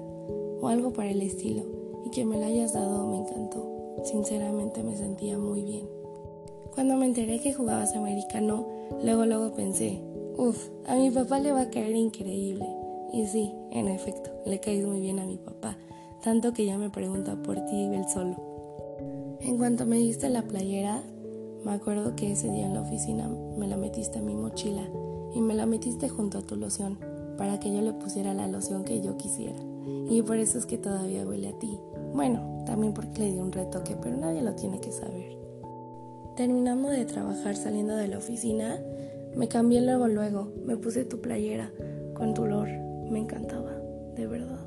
o 0.61 0.69
algo 0.69 0.93
para 0.93 1.09
el 1.09 1.21
estilo, 1.21 1.63
y 2.05 2.09
que 2.09 2.23
me 2.23 2.37
la 2.37 2.45
hayas 2.45 2.71
dado 2.71 3.05
me 3.09 3.17
encantó. 3.17 3.97
Sinceramente 4.05 4.81
me 4.81 4.95
sentía 4.95 5.37
muy 5.37 5.63
bien. 5.63 5.85
Cuando 6.73 6.95
me 6.95 7.05
enteré 7.05 7.41
que 7.41 7.53
jugabas 7.53 7.97
americano, 7.97 8.65
luego 9.03 9.25
luego 9.25 9.53
pensé, 9.55 9.99
uff, 10.37 10.69
a 10.87 10.95
mi 10.95 11.11
papá 11.11 11.41
le 11.41 11.51
va 11.51 11.63
a 11.63 11.69
caer 11.69 11.93
increíble. 11.97 12.65
Y 13.11 13.27
sí, 13.27 13.51
en 13.71 13.89
efecto, 13.89 14.29
le 14.45 14.61
caes 14.61 14.85
muy 14.85 15.01
bien 15.01 15.19
a 15.19 15.25
mi 15.25 15.35
papá, 15.35 15.75
tanto 16.23 16.53
que 16.53 16.65
ya 16.65 16.77
me 16.77 16.89
pregunta 16.89 17.35
por 17.43 17.57
ti 17.65 17.75
y 17.75 17.93
él 17.93 18.05
solo. 18.07 18.37
En 19.41 19.57
cuanto 19.57 19.85
me 19.85 19.97
diste 19.97 20.29
la 20.29 20.43
playera, 20.43 21.03
me 21.65 21.73
acuerdo 21.73 22.15
que 22.15 22.31
ese 22.31 22.49
día 22.49 22.67
en 22.67 22.75
la 22.75 22.83
oficina 22.83 23.27
me 23.57 23.67
la 23.67 23.75
metiste 23.75 24.19
en 24.19 24.27
mi 24.27 24.35
mochila 24.35 24.89
y 25.35 25.41
me 25.41 25.55
la 25.55 25.65
metiste 25.65 26.07
junto 26.07 26.37
a 26.37 26.41
tu 26.41 26.55
loción 26.55 27.08
para 27.39 27.57
que 27.57 27.73
yo 27.73 27.81
le 27.81 27.93
pusiera 27.93 28.33
la 28.33 28.49
loción 28.49 28.83
que 28.83 28.99
yo 28.99 29.15
quisiera. 29.15 29.55
Y 30.09 30.21
por 30.23 30.35
eso 30.35 30.57
es 30.57 30.65
que 30.65 30.77
todavía 30.77 31.25
huele 31.25 31.47
a 31.47 31.57
ti. 31.57 31.79
Bueno, 32.13 32.65
también 32.65 32.93
porque 32.93 33.21
le 33.21 33.31
di 33.31 33.39
un 33.39 33.53
retoque, 33.53 33.95
pero 33.95 34.17
nadie 34.17 34.41
lo 34.41 34.55
tiene 34.55 34.81
que 34.81 34.91
saber. 34.91 35.37
Terminando 36.35 36.89
de 36.89 37.05
trabajar 37.05 37.55
saliendo 37.55 37.95
de 37.95 38.09
la 38.09 38.17
oficina, 38.17 38.77
me 39.37 39.47
cambié 39.47 39.79
luego 39.79 40.09
luego, 40.09 40.51
me 40.65 40.75
puse 40.75 41.05
tu 41.05 41.21
playera 41.21 41.71
con 42.13 42.33
tu 42.33 42.41
olor, 42.41 42.67
me 43.09 43.19
encantaba, 43.19 43.71
de 44.17 44.27
verdad. 44.27 44.59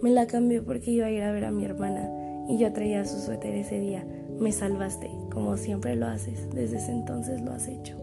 Me 0.00 0.08
la 0.08 0.26
cambié 0.26 0.62
porque 0.62 0.92
iba 0.92 1.06
a 1.06 1.10
ir 1.10 1.22
a 1.22 1.32
ver 1.32 1.44
a 1.44 1.50
mi 1.50 1.66
hermana 1.66 2.10
y 2.48 2.56
yo 2.56 2.72
traía 2.72 3.04
su 3.04 3.20
suéter 3.20 3.54
ese 3.54 3.80
día. 3.80 4.06
Me 4.38 4.52
salvaste, 4.52 5.10
como 5.30 5.58
siempre 5.58 5.94
lo 5.94 6.06
haces, 6.06 6.48
desde 6.54 6.78
ese 6.78 6.92
entonces 6.92 7.42
lo 7.42 7.52
has 7.52 7.68
hecho. 7.68 7.96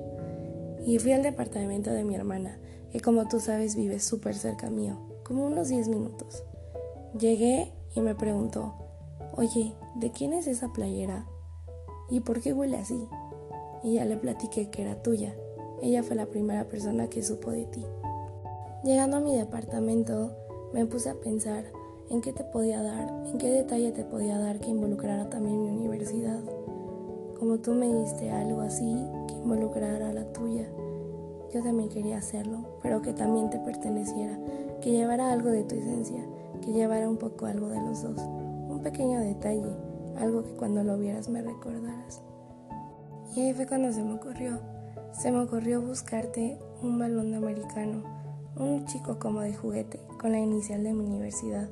Y 0.85 1.00
fui 1.00 1.12
al 1.13 1.24
departamento 1.24 1.89
de 1.89 2.03
mi 2.03 2.13
hermana, 2.13 2.59
que 2.95 3.01
como 3.01 3.27
tú 3.27 3.41
sabes 3.41 3.75
vive 3.75 3.99
súper 3.99 4.35
cerca 4.35 4.69
mío, 4.69 4.95
como 5.25 5.45
unos 5.45 5.67
10 5.67 5.89
minutos. 5.89 6.45
Llegué 7.19 7.73
y 7.93 7.99
me 7.99 8.15
preguntó, 8.15 8.73
oye, 9.35 9.75
¿de 9.95 10.11
quién 10.11 10.31
es 10.31 10.47
esa 10.47 10.71
playera? 10.71 11.25
¿Y 12.09 12.21
por 12.21 12.39
qué 12.39 12.53
huele 12.53 12.77
así? 12.77 13.05
Y 13.83 13.95
ya 13.95 14.05
le 14.05 14.15
platiqué 14.15 14.69
que 14.69 14.83
era 14.83 15.03
tuya. 15.03 15.35
Ella 15.81 16.03
fue 16.03 16.15
la 16.15 16.27
primera 16.27 16.69
persona 16.69 17.09
que 17.09 17.21
supo 17.21 17.51
de 17.51 17.65
ti. 17.65 17.85
Llegando 18.85 19.17
a 19.17 19.19
mi 19.19 19.35
departamento, 19.35 20.31
me 20.71 20.85
puse 20.85 21.09
a 21.09 21.15
pensar 21.15 21.65
en 22.09 22.21
qué 22.21 22.31
te 22.31 22.45
podía 22.45 22.81
dar, 22.81 23.09
en 23.25 23.37
qué 23.37 23.49
detalle 23.49 23.91
te 23.91 24.05
podía 24.05 24.39
dar 24.39 24.61
que 24.61 24.69
involucrara 24.69 25.29
también 25.29 25.61
mi 25.61 25.67
universidad. 25.69 26.39
Como 27.37 27.57
tú 27.57 27.73
me 27.73 27.93
diste 27.93 28.31
algo 28.31 28.61
así 28.61 29.05
que 29.27 29.33
involucrara 29.33 30.13
la 30.13 30.31
tuya, 30.31 30.65
yo 31.55 31.63
también 31.63 31.88
quería 31.88 32.17
hacerlo, 32.17 32.65
pero 32.83 33.01
que 33.01 33.13
también 33.13 33.50
te 33.50 33.57
perteneciera, 33.59 34.38
que 34.81 34.91
llevara 34.91 35.31
algo 35.31 35.50
de 35.50 35.63
tu 35.63 35.75
esencia, 35.75 36.21
que 36.62 36.74
llevara 36.74 37.07
un 37.07 37.15
poco 37.15 37.45
algo 37.45 37.69
de 37.69 37.79
los 37.79 38.03
dos, 38.03 38.19
un 38.19 38.81
pequeño 38.83 39.21
detalle, 39.21 39.74
algo 40.19 40.43
que 40.43 40.51
cuando 40.51 40.83
lo 40.83 40.97
vieras 40.97 41.29
me 41.29 41.41
recordaras. 41.41 42.21
Y 43.33 43.39
ahí 43.39 43.53
fue 43.53 43.67
cuando 43.67 43.93
se 43.93 44.03
me 44.03 44.15
ocurrió, 44.15 44.59
se 45.13 45.31
me 45.31 45.39
ocurrió 45.39 45.81
buscarte 45.81 46.59
un 46.81 47.00
balón 47.00 47.31
de 47.31 47.38
americano, 47.38 48.03
un 48.57 48.85
chico 48.85 49.17
como 49.17 49.39
de 49.39 49.53
juguete, 49.53 50.01
con 50.19 50.33
la 50.33 50.39
inicial 50.39 50.83
de 50.83 50.91
mi 50.91 51.05
universidad. 51.05 51.69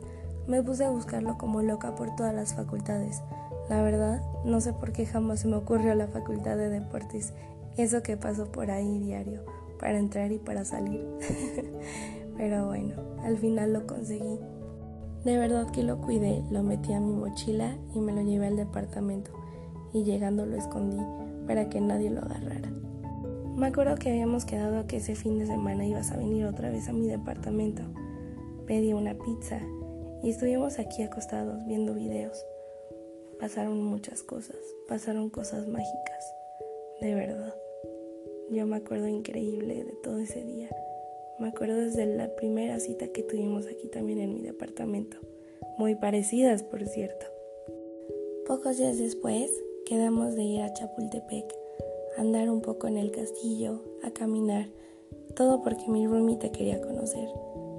Me 0.47 0.63
puse 0.63 0.85
a 0.85 0.91
buscarlo 0.91 1.37
como 1.37 1.61
loca 1.61 1.93
por 1.95 2.15
todas 2.15 2.33
las 2.33 2.53
facultades. 2.53 3.21
La 3.69 3.81
verdad, 3.81 4.21
no 4.45 4.61
sé 4.61 4.71
por 4.71 4.93
qué 4.93 5.05
jamás 5.05 5.41
se 5.41 5.49
me 5.49 5.57
ocurrió 5.57 5.93
la 5.93 6.07
facultad 6.07 6.55
de 6.55 6.69
deportes, 6.69 7.33
eso 7.75 8.01
que 8.01 8.15
pasó 8.15 8.49
por 8.51 8.71
ahí 8.71 8.99
diario, 8.99 9.43
para 9.83 9.99
entrar 9.99 10.31
y 10.31 10.39
para 10.39 10.63
salir. 10.63 11.05
Pero 12.37 12.67
bueno, 12.67 12.95
al 13.21 13.37
final 13.37 13.73
lo 13.73 13.85
conseguí. 13.85 14.39
De 15.25 15.37
verdad 15.37 15.69
que 15.71 15.83
lo 15.83 15.99
cuidé, 15.99 16.41
lo 16.51 16.63
metí 16.63 16.93
a 16.93 17.01
mi 17.01 17.11
mochila 17.11 17.77
y 17.93 17.99
me 17.99 18.13
lo 18.13 18.21
llevé 18.21 18.47
al 18.47 18.55
departamento. 18.55 19.31
Y 19.91 20.05
llegando 20.05 20.45
lo 20.45 20.55
escondí 20.55 21.03
para 21.47 21.67
que 21.67 21.81
nadie 21.81 22.09
lo 22.09 22.21
agarrara. 22.21 22.71
Me 23.57 23.67
acuerdo 23.67 23.97
que 23.97 24.09
habíamos 24.09 24.45
quedado 24.45 24.87
que 24.87 24.97
ese 24.97 25.15
fin 25.15 25.37
de 25.37 25.47
semana 25.47 25.85
ibas 25.85 26.11
a 26.11 26.17
venir 26.17 26.45
otra 26.45 26.69
vez 26.69 26.87
a 26.87 26.93
mi 26.93 27.07
departamento. 27.07 27.83
Pedí 28.65 28.93
una 28.93 29.15
pizza 29.15 29.59
y 30.23 30.29
estuvimos 30.29 30.79
aquí 30.79 31.03
acostados 31.03 31.65
viendo 31.65 31.93
videos. 31.93 32.41
Pasaron 33.37 33.83
muchas 33.83 34.23
cosas, 34.23 34.55
pasaron 34.87 35.29
cosas 35.29 35.67
mágicas, 35.67 36.33
de 37.01 37.15
verdad. 37.15 37.53
Yo 38.51 38.65
me 38.67 38.75
acuerdo 38.75 39.07
increíble 39.07 39.83
de 39.83 39.93
todo 40.03 40.19
ese 40.19 40.43
día. 40.43 40.69
Me 41.39 41.47
acuerdo 41.47 41.77
desde 41.77 42.05
la 42.05 42.35
primera 42.35 42.79
cita 42.79 43.07
que 43.07 43.23
tuvimos 43.23 43.67
aquí 43.67 43.87
también 43.87 44.19
en 44.19 44.33
mi 44.33 44.41
departamento. 44.41 45.17
Muy 45.77 45.95
parecidas, 45.95 46.63
por 46.63 46.85
cierto. 46.85 47.25
Pocos 48.45 48.77
días 48.77 48.97
después, 48.97 49.51
quedamos 49.85 50.35
de 50.35 50.43
ir 50.43 50.61
a 50.61 50.73
Chapultepec, 50.73 51.55
a 52.17 52.21
andar 52.21 52.49
un 52.49 52.61
poco 52.61 52.87
en 52.87 52.97
el 52.97 53.11
castillo, 53.11 53.81
a 54.03 54.11
caminar. 54.11 54.67
Todo 55.35 55.61
porque 55.63 55.89
mi 55.89 56.05
roomie 56.05 56.37
te 56.37 56.51
quería 56.51 56.81
conocer. 56.81 57.27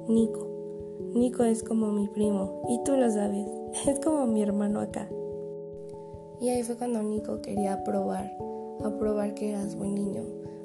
Nico. 0.09 0.50
Nico 1.14 1.44
es 1.44 1.62
como 1.62 1.92
mi 1.92 2.09
primo, 2.09 2.62
y 2.68 2.83
tú 2.85 2.96
lo 2.96 3.09
sabes, 3.11 3.46
es 3.87 4.00
como 4.00 4.27
mi 4.27 4.42
hermano 4.42 4.81
acá. 4.81 5.09
Y 6.40 6.48
ahí 6.48 6.62
fue 6.64 6.77
cuando 6.77 7.03
Nico 7.03 7.40
quería 7.40 7.85
probar, 7.85 8.37
a 8.83 8.98
probar 8.98 9.35
que 9.35 9.50
eras 9.50 9.77
buen 9.77 9.94
niño, 9.94 10.24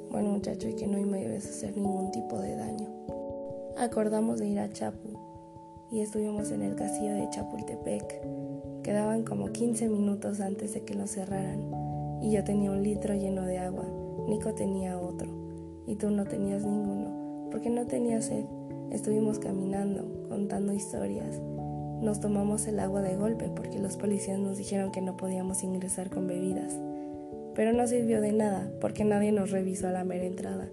buen 0.10 0.26
muchacho 0.28 0.68
y 0.68 0.74
que 0.74 0.88
no 0.88 0.98
me 1.06 1.26
a 1.26 1.38
hacer 1.38 1.76
ningún 1.78 2.12
tipo 2.12 2.40
de 2.40 2.56
daño. 2.56 2.88
Acordamos 3.78 4.40
de 4.40 4.48
ir 4.48 4.60
a 4.60 4.72
Chapu 4.72 5.18
y 5.92 6.02
estuvimos 6.02 6.52
en 6.52 6.64
el 6.64 6.76
castillo 6.76 7.14
de 7.14 7.30
Chapultepec. 7.30 8.22
Quedaban 8.84 9.24
como 9.24 9.52
15 9.52 9.88
minutos 9.90 10.40
antes 10.40 10.74
de 10.74 10.84
que 10.84 10.96
lo 10.96 11.08
cerraran 11.08 11.72
y 12.22 12.32
yo 12.32 12.44
tenía 12.44 12.72
un 12.72 12.84
litro 12.84 13.14
lleno 13.14 13.44
de 13.44 13.60
agua. 13.60 13.86
Nico 14.28 14.54
tenía 14.54 15.00
otro 15.00 15.30
y 15.86 15.96
tú 15.96 16.10
no 16.10 16.26
tenías 16.26 16.64
ninguno 16.64 17.50
porque 17.52 17.70
no 17.70 17.86
tenías 17.86 18.26
sed. 18.26 18.46
Estuvimos 18.92 19.40
caminando, 19.40 20.28
contando 20.28 20.74
historias. 20.74 21.40
Nos 22.02 22.20
tomamos 22.20 22.66
el 22.68 22.80
agua 22.80 23.02
de 23.02 23.16
golpe 23.16 23.50
porque 23.56 23.78
los 23.78 23.98
policías 23.98 24.40
nos 24.40 24.58
dijeron 24.58 24.92
que 24.92 25.02
no 25.02 25.18
podíamos 25.18 25.64
ingresar 25.64 26.10
con 26.10 26.28
bebidas 26.28 26.80
pero 27.56 27.74
no 27.74 27.88
sirvió 27.88 28.22
de 28.22 28.32
nada 28.32 28.72
porque 28.80 29.04
nadie 29.04 29.32
nos 29.32 29.52
revisó 29.52 29.88
a 29.88 29.92
la 29.92 30.04
mera 30.04 30.26
entrada. 30.26 30.70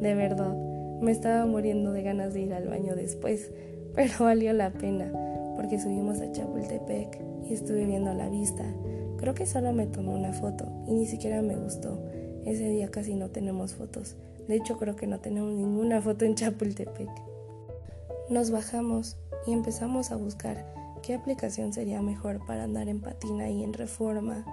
De 0.00 0.14
verdad, 0.14 0.54
me 1.00 1.12
estaba 1.12 1.46
muriendo 1.46 1.92
de 1.92 2.02
ganas 2.02 2.34
de 2.34 2.40
ir 2.40 2.54
al 2.54 2.68
baño 2.68 2.94
después, 2.94 3.50
pero 3.94 4.12
valió 4.20 4.52
la 4.52 4.70
pena 4.70 5.12
porque 5.56 5.78
subimos 5.80 6.20
a 6.20 6.30
Chapultepec 6.30 7.18
y 7.48 7.54
estuve 7.54 7.86
viendo 7.86 8.12
la 8.14 8.28
vista. 8.28 8.64
Creo 9.16 9.34
que 9.34 9.46
solo 9.46 9.72
me 9.72 9.86
tomé 9.86 10.10
una 10.10 10.32
foto 10.32 10.66
y 10.86 10.92
ni 10.92 11.06
siquiera 11.06 11.40
me 11.40 11.56
gustó. 11.56 11.98
Ese 12.44 12.68
día 12.68 12.90
casi 12.90 13.14
no 13.14 13.30
tenemos 13.30 13.74
fotos. 13.74 14.16
De 14.46 14.54
hecho, 14.54 14.76
creo 14.76 14.94
que 14.94 15.06
no 15.06 15.18
tenemos 15.18 15.52
ninguna 15.52 16.00
foto 16.00 16.24
en 16.24 16.34
Chapultepec. 16.34 17.08
Nos 18.28 18.50
bajamos 18.50 19.16
y 19.46 19.52
empezamos 19.52 20.12
a 20.12 20.16
buscar 20.16 20.66
qué 21.02 21.14
aplicación 21.14 21.72
sería 21.72 22.02
mejor 22.02 22.44
para 22.46 22.64
andar 22.64 22.88
en 22.88 23.00
patina 23.00 23.48
y 23.48 23.64
en 23.64 23.72
reforma 23.72 24.44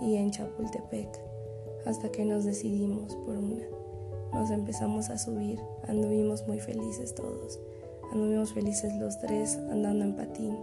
y 0.00 0.16
en 0.16 0.30
Chapultepec, 0.30 1.08
hasta 1.86 2.10
que 2.10 2.24
nos 2.24 2.44
decidimos 2.44 3.14
por 3.16 3.36
una. 3.36 3.64
Nos 4.32 4.50
empezamos 4.50 5.10
a 5.10 5.18
subir, 5.18 5.60
anduvimos 5.88 6.46
muy 6.46 6.60
felices 6.60 7.14
todos. 7.14 7.60
Anduvimos 8.12 8.52
felices 8.52 8.94
los 8.96 9.18
tres 9.20 9.56
andando 9.70 10.04
en 10.04 10.16
patín 10.16 10.56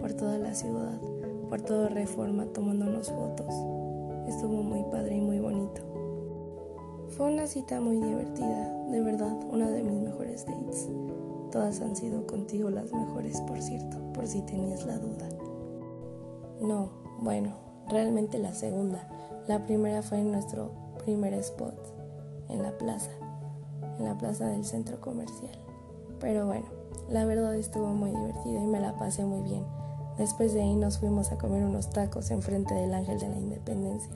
por 0.00 0.12
toda 0.14 0.38
la 0.38 0.54
ciudad, 0.54 1.00
por 1.48 1.60
toda 1.62 1.88
reforma, 1.88 2.46
tomándonos 2.46 3.10
fotos. 3.10 3.54
Estuvo 4.26 4.62
muy 4.62 4.82
padre 4.90 5.16
y 5.16 5.20
muy 5.20 5.38
bonito. 5.38 5.82
Fue 7.10 7.32
una 7.32 7.46
cita 7.46 7.80
muy 7.80 8.00
divertida, 8.00 8.86
de 8.90 9.00
verdad, 9.00 9.36
una 9.50 9.70
de 9.70 9.82
mis 9.82 10.00
mejores 10.00 10.44
dates. 10.46 10.88
Todas 11.50 11.80
han 11.80 11.96
sido 11.96 12.26
contigo 12.26 12.68
las 12.68 12.92
mejores, 12.92 13.40
por 13.42 13.60
cierto, 13.60 13.96
por 14.12 14.26
si 14.26 14.42
tenías 14.42 14.84
la 14.84 14.98
duda. 14.98 15.28
No, 16.60 16.90
bueno, 17.20 17.67
realmente 17.88 18.38
la 18.38 18.54
segunda. 18.54 19.06
La 19.46 19.64
primera 19.64 20.02
fue 20.02 20.18
en 20.18 20.32
nuestro 20.32 20.72
primer 21.04 21.32
spot, 21.34 21.74
en 22.48 22.62
la 22.62 22.76
plaza, 22.76 23.10
en 23.98 24.04
la 24.04 24.16
plaza 24.18 24.48
del 24.48 24.64
centro 24.64 25.00
comercial. 25.00 25.56
Pero 26.20 26.46
bueno, 26.46 26.66
la 27.08 27.24
verdad 27.24 27.54
estuvo 27.54 27.86
muy 27.88 28.10
divertido 28.10 28.62
y 28.62 28.66
me 28.66 28.80
la 28.80 28.96
pasé 28.98 29.24
muy 29.24 29.42
bien. 29.48 29.64
Después 30.18 30.52
de 30.52 30.62
ahí 30.62 30.74
nos 30.74 30.98
fuimos 30.98 31.32
a 31.32 31.38
comer 31.38 31.64
unos 31.64 31.90
tacos 31.90 32.30
enfrente 32.30 32.74
del 32.74 32.92
Ángel 32.92 33.18
de 33.20 33.28
la 33.28 33.38
Independencia. 33.38 34.10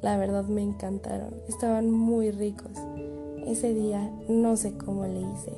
La 0.00 0.16
verdad 0.16 0.44
me 0.44 0.62
encantaron, 0.62 1.34
estaban 1.48 1.90
muy 1.90 2.30
ricos. 2.30 2.72
Ese 3.46 3.74
día 3.74 4.10
no 4.28 4.56
sé 4.56 4.76
cómo 4.78 5.04
le 5.04 5.20
hice, 5.20 5.52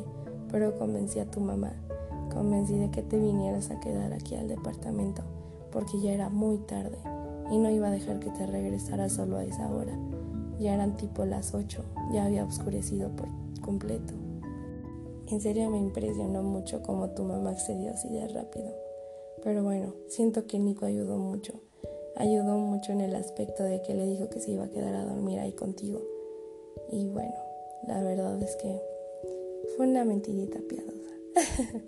pero 0.50 0.76
convencí 0.78 1.20
a 1.20 1.30
tu 1.30 1.40
mamá, 1.40 1.72
convencí 2.32 2.76
de 2.76 2.90
que 2.90 3.02
te 3.02 3.18
vinieras 3.18 3.70
a 3.70 3.78
quedar 3.78 4.12
aquí 4.12 4.35
al 4.35 4.48
departamento, 4.48 5.22
porque 5.70 6.00
ya 6.00 6.12
era 6.12 6.28
muy 6.28 6.59
tarde 6.59 6.98
y 7.50 7.59
no 7.59 7.70
iba 7.70 7.88
a 7.88 7.92
dejar 7.92 8.18
que 8.20 8.30
te 8.30 8.46
regresara 8.46 9.09
solo 9.09 9.37
a 9.37 9.44
esa 9.44 9.70
hora. 9.72 9.96
Ya 10.59 10.74
eran 10.74 10.96
tipo 10.96 11.24
las 11.24 11.54
8, 11.54 11.85
ya 12.12 12.24
había 12.24 12.44
oscurecido 12.44 13.11
por 13.11 13.28
completo. 13.61 14.14
En 15.28 15.40
serio 15.40 15.70
me 15.70 15.78
impresionó 15.78 16.42
mucho 16.42 16.82
cómo 16.82 17.11
tu 17.11 17.24
mamá 17.24 17.50
accedió 17.50 17.90
así 17.90 18.09
de 18.09 18.28
rápido. 18.28 18.72
Pero 19.42 19.62
bueno, 19.62 19.92
siento 20.09 20.46
que 20.46 20.59
Nico 20.59 20.87
ayudó 20.87 21.18
mucho. 21.18 21.54
Ayudó 22.16 22.56
mucho 22.56 22.92
en 22.92 23.00
el 23.00 23.14
aspecto 23.14 23.62
de 23.62 23.82
que 23.82 23.94
le 23.94 24.06
dijo 24.06 24.30
que 24.30 24.40
se 24.40 24.52
iba 24.52 24.64
a 24.64 24.70
quedar 24.70 24.94
a 24.94 25.04
dormir 25.04 25.38
ahí 25.38 25.52
contigo. 25.52 26.00
Y 26.90 27.06
bueno, 27.09 27.35
la 27.87 28.02
verdad 28.02 28.40
es 28.42 28.56
que 28.56 28.80
fue 29.76 29.87
una 29.87 30.04
mentirita 30.04 30.59
piadosa. 30.68 31.11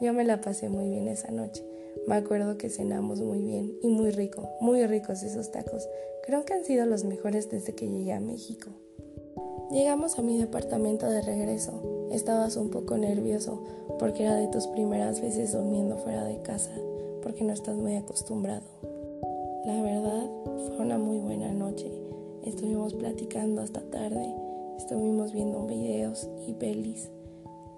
Yo 0.00 0.12
me 0.12 0.24
la 0.24 0.40
pasé 0.40 0.68
muy 0.68 0.90
bien 0.90 1.08
esa 1.08 1.30
noche 1.30 1.64
Me 2.06 2.14
acuerdo 2.14 2.56
que 2.56 2.68
cenamos 2.68 3.20
muy 3.20 3.42
bien 3.42 3.76
y 3.82 3.88
muy 3.88 4.10
rico, 4.10 4.48
muy 4.60 4.86
ricos 4.86 5.22
esos 5.22 5.50
tacos. 5.50 5.88
Creo 6.24 6.44
que 6.44 6.54
han 6.54 6.64
sido 6.64 6.86
los 6.86 7.04
mejores 7.04 7.50
desde 7.50 7.74
que 7.74 7.88
llegué 7.88 8.12
a 8.12 8.20
México. 8.20 8.70
Llegamos 9.70 10.18
a 10.18 10.22
mi 10.22 10.38
departamento 10.38 11.08
de 11.10 11.22
regreso. 11.22 12.08
Estabas 12.12 12.56
un 12.56 12.70
poco 12.70 12.96
nervioso 12.96 13.62
porque 13.98 14.22
era 14.22 14.36
de 14.36 14.46
tus 14.48 14.68
primeras 14.68 15.20
veces 15.20 15.52
durmiendo 15.52 15.96
fuera 15.96 16.24
de 16.24 16.40
casa, 16.42 16.70
porque 17.22 17.42
no 17.42 17.52
estás 17.52 17.76
muy 17.76 17.96
acostumbrado. 17.96 18.66
La 19.64 19.82
verdad, 19.82 20.30
fue 20.68 20.78
una 20.78 20.98
muy 20.98 21.18
buena 21.18 21.52
noche. 21.52 21.90
Estuvimos 22.44 22.94
platicando 22.94 23.62
hasta 23.62 23.80
tarde, 23.90 24.32
estuvimos 24.78 25.32
viendo 25.32 25.66
videos 25.66 26.28
y 26.46 26.52
pelis. 26.52 27.10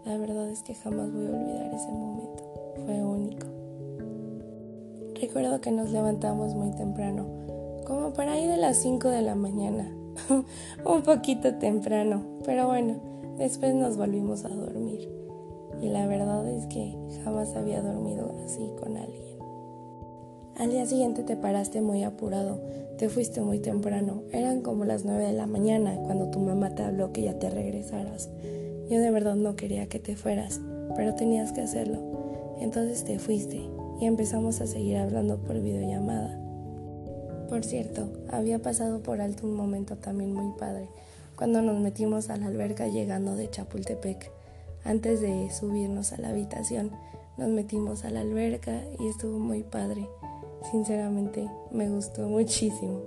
La 0.04 0.18
verdad 0.18 0.50
es 0.50 0.62
que 0.62 0.74
jamás 0.74 1.10
voy 1.10 1.26
a 1.26 1.30
olvidar 1.30 1.74
ese 1.74 1.88
momento. 1.88 2.44
Fue 2.84 3.02
único. 3.02 3.57
Recuerdo 5.20 5.60
que 5.60 5.72
nos 5.72 5.90
levantamos 5.90 6.54
muy 6.54 6.70
temprano, 6.70 7.26
como 7.84 8.12
para 8.12 8.34
ahí 8.34 8.46
de 8.46 8.56
las 8.56 8.76
5 8.76 9.08
de 9.08 9.22
la 9.22 9.34
mañana. 9.34 9.92
Un 10.86 11.02
poquito 11.02 11.56
temprano, 11.56 12.22
pero 12.44 12.68
bueno, 12.68 12.94
después 13.36 13.74
nos 13.74 13.96
volvimos 13.96 14.44
a 14.44 14.48
dormir. 14.48 15.08
Y 15.82 15.88
la 15.88 16.06
verdad 16.06 16.48
es 16.48 16.66
que 16.66 16.94
jamás 17.24 17.56
había 17.56 17.82
dormido 17.82 18.32
así 18.44 18.70
con 18.80 18.96
alguien. 18.96 19.38
Al 20.56 20.70
día 20.70 20.86
siguiente 20.86 21.24
te 21.24 21.36
paraste 21.36 21.80
muy 21.80 22.04
apurado, 22.04 22.60
te 22.96 23.08
fuiste 23.08 23.40
muy 23.40 23.58
temprano, 23.58 24.22
eran 24.30 24.62
como 24.62 24.84
las 24.84 25.04
9 25.04 25.26
de 25.26 25.32
la 25.32 25.46
mañana 25.46 25.96
cuando 26.04 26.30
tu 26.30 26.38
mamá 26.38 26.76
te 26.76 26.84
habló 26.84 27.12
que 27.12 27.22
ya 27.22 27.40
te 27.40 27.50
regresaras. 27.50 28.30
Yo 28.88 29.00
de 29.00 29.10
verdad 29.10 29.34
no 29.34 29.56
quería 29.56 29.88
que 29.88 29.98
te 29.98 30.14
fueras, 30.14 30.60
pero 30.94 31.16
tenías 31.16 31.52
que 31.52 31.62
hacerlo. 31.62 31.98
Entonces 32.60 33.04
te 33.04 33.18
fuiste 33.18 33.77
y 34.00 34.06
empezamos 34.06 34.60
a 34.60 34.66
seguir 34.66 34.96
hablando 34.96 35.38
por 35.38 35.60
videollamada. 35.60 36.38
Por 37.48 37.64
cierto, 37.64 38.10
había 38.30 38.58
pasado 38.60 39.02
por 39.02 39.20
alto 39.20 39.46
un 39.46 39.54
momento 39.54 39.96
también 39.96 40.34
muy 40.34 40.52
padre, 40.58 40.88
cuando 41.36 41.62
nos 41.62 41.80
metimos 41.80 42.30
a 42.30 42.36
la 42.36 42.46
alberca 42.46 42.88
llegando 42.88 43.36
de 43.36 43.48
Chapultepec. 43.48 44.30
Antes 44.84 45.20
de 45.20 45.50
subirnos 45.50 46.12
a 46.12 46.18
la 46.18 46.30
habitación, 46.30 46.90
nos 47.36 47.48
metimos 47.48 48.04
a 48.04 48.10
la 48.10 48.20
alberca 48.20 48.82
y 48.98 49.08
estuvo 49.08 49.38
muy 49.38 49.62
padre. 49.62 50.08
Sinceramente, 50.70 51.48
me 51.70 51.88
gustó 51.88 52.28
muchísimo. 52.28 53.00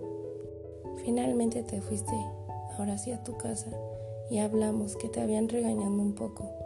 Finalmente 1.04 1.64
te 1.64 1.82
fuiste, 1.82 2.16
ahora 2.78 2.98
sí 2.98 3.12
a 3.12 3.24
tu 3.24 3.38
casa, 3.38 3.70
y 4.30 4.40
hablamos 4.40 4.96
que 4.96 5.10
te 5.10 5.22
habían 5.22 5.50
regañado 5.50 5.92
un 5.92 6.14
poco. 6.14 6.61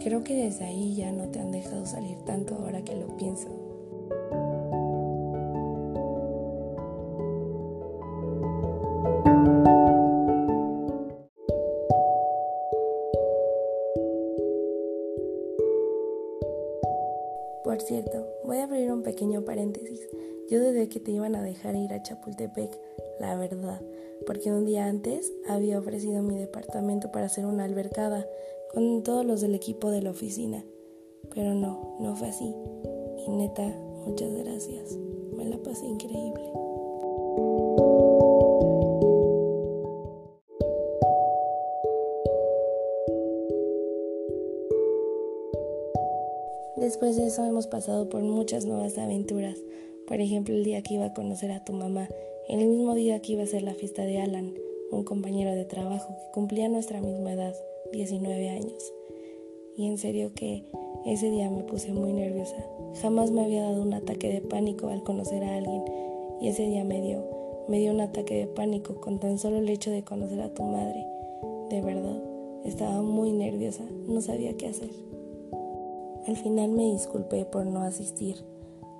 Creo 0.00 0.22
que 0.22 0.34
desde 0.34 0.64
ahí 0.64 0.94
ya 0.94 1.10
no 1.12 1.28
te 1.28 1.40
han 1.40 1.50
dejado 1.50 1.84
salir 1.84 2.18
tanto 2.24 2.54
ahora 2.54 2.82
que 2.82 2.94
lo 2.94 3.16
pienso. 3.16 3.48
Por 17.64 17.82
cierto, 17.82 18.26
voy 18.44 18.58
a 18.58 18.64
abrir 18.64 18.90
un 18.90 19.02
pequeño 19.02 19.44
paréntesis. 19.44 20.08
Yo 20.48 20.58
dudé 20.58 20.88
que 20.88 21.00
te 21.00 21.10
iban 21.10 21.34
a 21.34 21.42
dejar 21.42 21.76
ir 21.76 21.92
a 21.92 22.02
Chapultepec, 22.02 22.70
la 23.20 23.36
verdad, 23.36 23.80
porque 24.26 24.50
un 24.50 24.64
día 24.64 24.86
antes 24.86 25.32
había 25.48 25.78
ofrecido 25.78 26.22
mi 26.22 26.36
departamento 26.36 27.10
para 27.10 27.26
hacer 27.26 27.46
una 27.46 27.64
albercada 27.64 28.26
con 28.72 29.02
todos 29.02 29.24
los 29.24 29.40
del 29.40 29.54
equipo 29.54 29.90
de 29.90 30.02
la 30.02 30.10
oficina. 30.10 30.64
Pero 31.34 31.54
no, 31.54 31.96
no 32.00 32.16
fue 32.16 32.28
así. 32.28 32.54
Y 33.26 33.30
neta, 33.30 33.66
muchas 34.06 34.32
gracias. 34.34 34.96
Me 35.36 35.44
la 35.44 35.58
pasé 35.58 35.86
increíble. 35.86 36.52
Después 46.76 47.16
de 47.16 47.26
eso 47.26 47.44
hemos 47.44 47.66
pasado 47.66 48.08
por 48.08 48.22
muchas 48.22 48.64
nuevas 48.64 48.96
aventuras. 48.98 49.58
Por 50.06 50.20
ejemplo, 50.20 50.54
el 50.54 50.64
día 50.64 50.80
que 50.82 50.94
iba 50.94 51.06
a 51.06 51.12
conocer 51.12 51.50
a 51.50 51.64
tu 51.64 51.72
mamá, 51.72 52.08
el 52.48 52.66
mismo 52.66 52.94
día 52.94 53.20
que 53.20 53.32
iba 53.34 53.42
a 53.42 53.46
ser 53.46 53.62
la 53.62 53.74
fiesta 53.74 54.02
de 54.02 54.22
Alan, 54.22 54.54
un 54.90 55.04
compañero 55.04 55.54
de 55.54 55.66
trabajo 55.66 56.14
que 56.14 56.30
cumplía 56.32 56.70
nuestra 56.70 56.98
misma 57.00 57.32
edad, 57.32 57.54
19 57.92 58.48
años. 58.48 58.94
Y 59.76 59.86
en 59.86 59.98
serio 59.98 60.32
que 60.34 60.64
ese 61.04 61.30
día 61.30 61.50
me 61.50 61.62
puse 61.64 61.92
muy 61.92 62.10
nerviosa. 62.14 62.56
Jamás 63.02 63.30
me 63.30 63.44
había 63.44 63.64
dado 63.64 63.82
un 63.82 63.92
ataque 63.92 64.32
de 64.32 64.40
pánico 64.40 64.88
al 64.88 65.02
conocer 65.02 65.44
a 65.44 65.56
alguien 65.56 65.84
y 66.40 66.48
ese 66.48 66.62
día 66.62 66.84
me 66.84 67.02
dio, 67.02 67.22
me 67.68 67.80
dio 67.80 67.92
un 67.92 68.00
ataque 68.00 68.38
de 68.38 68.46
pánico 68.46 68.98
con 68.98 69.20
tan 69.20 69.38
solo 69.38 69.58
el 69.58 69.68
hecho 69.68 69.90
de 69.90 70.02
conocer 70.02 70.40
a 70.40 70.54
tu 70.54 70.62
madre. 70.62 71.04
De 71.68 71.82
verdad, 71.82 72.22
estaba 72.64 73.02
muy 73.02 73.30
nerviosa, 73.32 73.84
no 74.06 74.22
sabía 74.22 74.56
qué 74.56 74.68
hacer. 74.68 74.90
Al 76.26 76.36
final 76.36 76.70
me 76.70 76.92
disculpé 76.92 77.44
por 77.44 77.66
no 77.66 77.82
asistir, 77.82 78.36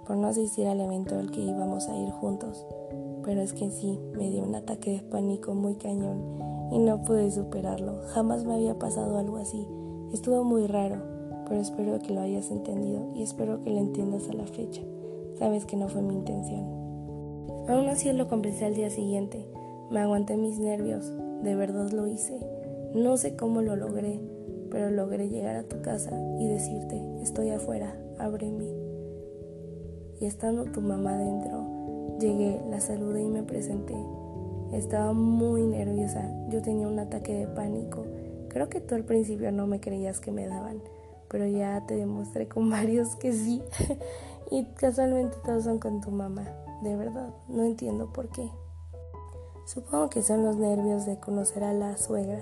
por 0.06 0.18
no 0.18 0.28
asistir 0.28 0.66
al 0.66 0.82
evento 0.82 1.14
al 1.14 1.30
que 1.30 1.40
íbamos 1.40 1.88
a 1.88 1.96
ir 1.96 2.10
juntos, 2.10 2.66
pero 3.28 3.42
es 3.42 3.52
que 3.52 3.70
sí, 3.70 4.00
me 4.16 4.30
dio 4.30 4.42
un 4.42 4.54
ataque 4.54 4.90
de 4.90 5.02
pánico 5.02 5.54
muy 5.54 5.74
cañón 5.74 6.38
y 6.72 6.78
no 6.78 7.02
pude 7.02 7.30
superarlo. 7.30 8.00
Jamás 8.14 8.46
me 8.46 8.54
había 8.54 8.78
pasado 8.78 9.18
algo 9.18 9.36
así. 9.36 9.68
Estuvo 10.14 10.44
muy 10.44 10.66
raro, 10.66 11.02
pero 11.46 11.60
espero 11.60 11.98
que 11.98 12.14
lo 12.14 12.22
hayas 12.22 12.50
entendido 12.50 13.12
y 13.14 13.22
espero 13.22 13.60
que 13.60 13.68
lo 13.68 13.80
entiendas 13.80 14.30
a 14.30 14.32
la 14.32 14.46
fecha. 14.46 14.80
Sabes 15.38 15.66
que 15.66 15.76
no 15.76 15.88
fue 15.88 16.00
mi 16.00 16.14
intención. 16.14 16.64
Aún 17.68 17.90
así 17.90 18.10
lo 18.14 18.28
completé 18.28 18.64
al 18.64 18.74
día 18.74 18.88
siguiente. 18.88 19.46
Me 19.90 20.00
aguanté 20.00 20.38
mis 20.38 20.58
nervios, 20.58 21.12
de 21.42 21.54
verdad 21.54 21.90
lo 21.90 22.06
hice. 22.06 22.40
No 22.94 23.18
sé 23.18 23.36
cómo 23.36 23.60
lo 23.60 23.76
logré, 23.76 24.22
pero 24.70 24.90
logré 24.90 25.28
llegar 25.28 25.56
a 25.56 25.68
tu 25.68 25.82
casa 25.82 26.18
y 26.38 26.46
decirte, 26.46 26.98
estoy 27.20 27.50
afuera, 27.50 27.94
ábreme. 28.18 28.72
Y 30.18 30.24
estando 30.24 30.64
tu 30.64 30.80
mamá 30.80 31.18
dentro, 31.18 31.77
llegué, 32.18 32.60
la 32.68 32.80
saludé 32.80 33.22
y 33.22 33.28
me 33.28 33.42
presenté. 33.42 33.94
Estaba 34.72 35.12
muy 35.12 35.62
nerviosa, 35.66 36.30
yo 36.48 36.60
tenía 36.62 36.88
un 36.88 36.98
ataque 36.98 37.34
de 37.34 37.46
pánico. 37.46 38.04
Creo 38.48 38.68
que 38.68 38.80
tú 38.80 38.94
al 38.94 39.04
principio 39.04 39.50
no 39.52 39.66
me 39.66 39.80
creías 39.80 40.20
que 40.20 40.30
me 40.32 40.46
daban, 40.46 40.82
pero 41.28 41.46
ya 41.46 41.84
te 41.86 41.96
demostré 41.96 42.48
con 42.48 42.70
varios 42.70 43.16
que 43.16 43.32
sí. 43.32 43.62
y 44.50 44.64
casualmente 44.74 45.36
todos 45.44 45.64
son 45.64 45.78
con 45.78 46.00
tu 46.00 46.10
mamá, 46.10 46.48
de 46.82 46.96
verdad, 46.96 47.30
no 47.48 47.64
entiendo 47.64 48.12
por 48.12 48.28
qué. 48.28 48.50
Supongo 49.66 50.08
que 50.08 50.22
son 50.22 50.44
los 50.44 50.56
nervios 50.56 51.04
de 51.06 51.18
conocer 51.18 51.64
a 51.64 51.72
la 51.72 51.96
suegra 51.96 52.40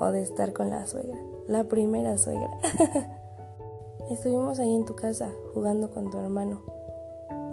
o 0.00 0.06
de 0.10 0.22
estar 0.22 0.52
con 0.52 0.70
la 0.70 0.86
suegra 0.86 1.16
la 1.46 1.64
primera 1.64 2.16
suegra. 2.18 2.50
Estuvimos 4.10 4.58
ahí 4.58 4.74
en 4.74 4.84
tu 4.84 4.94
casa 4.94 5.30
jugando 5.52 5.90
con 5.90 6.10
tu 6.10 6.18
hermano, 6.18 6.62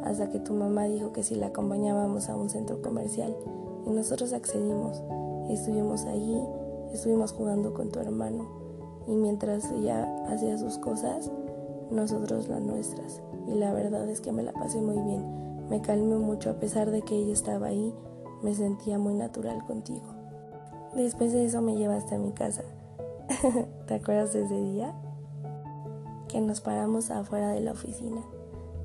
hasta 0.04 0.30
que 0.30 0.40
tu 0.40 0.54
mamá 0.54 0.86
dijo 0.86 1.14
que 1.14 1.24
si 1.24 1.36
la 1.36 1.48
acompañábamos 1.48 2.30
a 2.30 2.36
un 2.36 2.50
centro 2.50 2.82
comercial 2.82 3.36
y 3.86 3.90
nosotros 3.92 4.34
accedimos. 4.34 5.04
Estuvimos 5.50 6.06
ahí, 6.06 6.42
estuvimos 6.94 7.34
jugando 7.34 7.74
con 7.74 7.90
tu 7.90 8.00
hermano 8.00 8.48
y 9.08 9.16
mientras 9.16 9.72
ella 9.72 10.08
hacía 10.28 10.58
sus 10.58 10.78
cosas, 10.78 11.32
nosotros 11.90 12.48
las 12.48 12.62
nuestras. 12.62 13.22
Y 13.48 13.56
la 13.56 13.74
verdad 13.74 14.08
es 14.10 14.22
que 14.22 14.32
me 14.32 14.44
la 14.44 14.54
pasé 14.54 14.80
muy 14.82 15.00
bien. 15.00 15.68
Me 15.70 15.82
calmé 15.82 16.16
mucho 16.16 16.50
a 16.50 16.60
pesar 16.60 16.92
de 16.92 17.02
que 17.02 17.16
ella 17.16 17.34
estaba 17.34 17.68
ahí, 17.68 17.94
me 18.42 18.54
sentía 18.54 18.98
muy 18.98 19.14
natural 19.14 19.66
contigo. 19.66 20.16
Después 20.96 21.34
de 21.34 21.46
eso 21.46 21.62
me 21.62 21.76
llevaste 21.76 22.16
a 22.16 22.20
mi 22.20 22.32
casa 22.32 22.64
¿Te 23.88 23.96
acuerdas 23.96 24.34
de 24.34 24.44
ese 24.44 24.60
día? 24.62 24.94
Que 26.28 26.42
nos 26.42 26.62
paramos 26.62 27.12
afuera 27.12 27.50
de 27.50 27.62
la 27.62 27.72
oficina. 27.72 28.22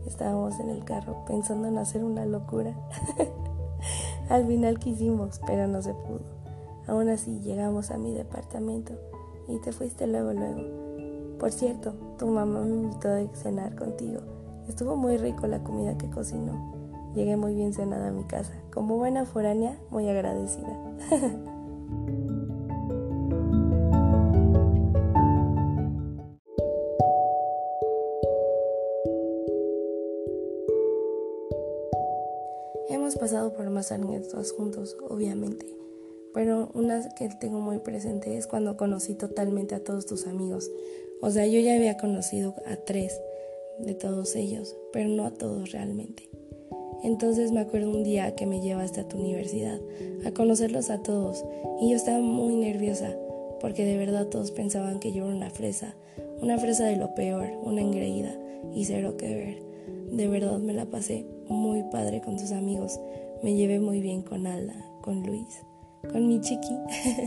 Estábamos 0.07 0.59
en 0.61 0.71
el 0.71 0.85
carro 0.85 1.25
pensando 1.27 1.69
en 1.69 1.79
hacer 1.79 2.05
una 2.05 2.25
locura. 2.25 2.75
Al 4.29 4.47
final 4.47 4.79
quisimos, 4.79 5.41
pero 5.47 5.67
no 5.67 5.83
se 5.83 5.95
pudo. 5.95 6.21
Aún 6.87 7.09
así 7.09 7.41
llegamos 7.41 7.91
a 7.91 7.99
mi 7.99 8.15
departamento 8.15 8.93
y 9.49 9.59
te 9.59 9.73
fuiste 9.73 10.07
luego, 10.07 10.33
luego. 10.33 10.63
Por 11.39 11.53
cierto, 11.53 11.95
tu 12.19 12.27
mamá 12.27 12.61
me 12.61 12.75
invitó 12.75 13.09
a 13.09 13.27
cenar 13.35 13.75
contigo. 13.75 14.21
Estuvo 14.69 14.97
muy 14.97 15.17
rico 15.17 15.47
la 15.47 15.63
comida 15.63 15.99
que 15.99 16.11
cocinó. 16.11 16.75
Llegué 17.15 17.37
muy 17.37 17.55
bien 17.55 17.73
cenada 17.73 18.09
a 18.09 18.13
mi 18.13 18.25
casa. 18.25 18.53
Como 18.73 18.97
buena 18.97 19.25
foránea, 19.25 19.79
muy 19.91 20.09
agradecida. 20.09 20.79
más 33.77 33.93
anécdotas 33.93 34.53
juntos, 34.53 34.97
obviamente, 35.09 35.67
pero 36.35 36.71
una 36.75 37.09
que 37.15 37.29
tengo 37.29 37.61
muy 37.61 37.79
presente 37.79 38.37
es 38.37 38.47
cuando 38.47 38.77
conocí 38.77 39.15
totalmente 39.15 39.75
a 39.75 39.85
todos 39.85 40.07
tus 40.07 40.27
amigos. 40.27 40.71
O 41.21 41.31
sea, 41.31 41.47
yo 41.47 41.61
ya 41.61 41.77
había 41.77 41.97
conocido 41.97 42.55
a 42.67 42.77
tres, 42.77 43.21
de 43.79 43.95
todos 43.95 44.35
ellos, 44.37 44.75
pero 44.93 45.09
no 45.09 45.27
a 45.27 45.31
todos 45.31 45.73
realmente. 45.73 46.29
Entonces 47.03 47.53
me 47.53 47.61
acuerdo 47.61 47.91
un 47.91 48.05
día 48.05 48.35
que 48.35 48.47
me 48.47 48.61
llevaste 48.61 49.01
a 49.01 49.09
tu 49.09 49.19
universidad 49.19 49.81
a 50.25 50.33
conocerlos 50.33 50.91
a 50.91 51.03
todos 51.03 51.45
y 51.81 51.91
yo 51.91 51.97
estaba 51.97 52.21
muy 52.21 52.57
nerviosa 52.57 53.15
porque 53.61 53.85
de 53.85 53.97
verdad 53.97 54.27
todos 54.27 54.51
pensaban 54.51 54.99
que 54.99 55.13
yo 55.13 55.27
era 55.27 55.35
una 55.35 55.51
fresa, 55.51 55.95
una 56.41 56.59
fresa 56.59 56.85
de 56.85 56.97
lo 56.97 57.15
peor, 57.15 57.49
una 57.63 57.83
engreída 57.83 58.35
y 58.75 58.85
cero 58.87 59.17
que 59.17 59.35
ver. 59.35 59.63
De 60.11 60.29
verdad 60.29 60.59
me 60.59 60.73
la 60.73 60.87
pasé 60.87 61.27
muy 61.49 61.83
padre 61.85 62.21
con 62.21 62.37
tus 62.37 62.53
amigos, 62.53 62.99
me 63.43 63.55
llevé 63.55 63.81
muy 63.81 64.01
bien 64.01 64.23
con 64.23 64.47
Alda, 64.47 64.75
con 65.03 65.23
Luis, 65.23 65.63
con 66.11 66.27
mi 66.27 66.41
chiqui. 66.41 66.75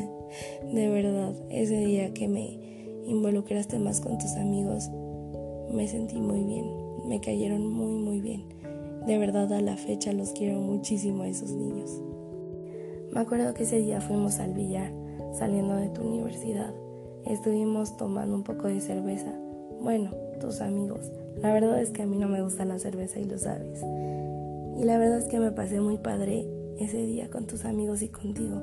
de 0.73 0.89
verdad, 0.89 1.33
ese 1.49 1.77
día 1.85 2.13
que 2.13 2.27
me 2.27 2.59
involucraste 3.05 3.79
más 3.79 4.01
con 4.01 4.17
tus 4.17 4.33
amigos, 4.35 4.89
me 5.71 5.87
sentí 5.87 6.19
muy 6.19 6.43
bien, 6.43 6.65
me 7.07 7.21
cayeron 7.21 7.71
muy 7.71 7.93
muy 7.93 8.21
bien. 8.21 8.43
De 9.05 9.17
verdad 9.17 9.51
a 9.53 9.61
la 9.61 9.77
fecha 9.77 10.13
los 10.13 10.31
quiero 10.31 10.59
muchísimo 10.59 11.23
a 11.23 11.27
esos 11.27 11.51
niños. 11.51 12.01
Me 13.11 13.21
acuerdo 13.21 13.53
que 13.53 13.63
ese 13.63 13.79
día 13.79 14.01
fuimos 14.01 14.39
al 14.39 14.53
billar 14.53 14.91
saliendo 15.33 15.75
de 15.75 15.89
tu 15.89 16.01
universidad. 16.01 16.73
Estuvimos 17.25 17.97
tomando 17.97 18.35
un 18.35 18.43
poco 18.43 18.67
de 18.67 18.81
cerveza. 18.81 19.33
Bueno, 19.81 20.11
tus 20.39 20.61
amigos. 20.61 21.11
La 21.41 21.53
verdad 21.53 21.81
es 21.81 21.91
que 21.91 22.03
a 22.03 22.05
mí 22.05 22.17
no 22.17 22.27
me 22.27 22.41
gusta 22.41 22.65
la 22.65 22.79
cerveza 22.79 23.19
y 23.19 23.25
lo 23.25 23.37
sabes. 23.37 23.81
Y 24.79 24.85
la 24.85 24.97
verdad 24.97 25.17
es 25.17 25.25
que 25.25 25.39
me 25.39 25.51
pasé 25.51 25.81
muy 25.81 25.97
padre 25.97 26.47
ese 26.77 27.05
día 27.05 27.29
con 27.29 27.45
tus 27.45 27.65
amigos 27.65 28.01
y 28.01 28.07
contigo. 28.07 28.61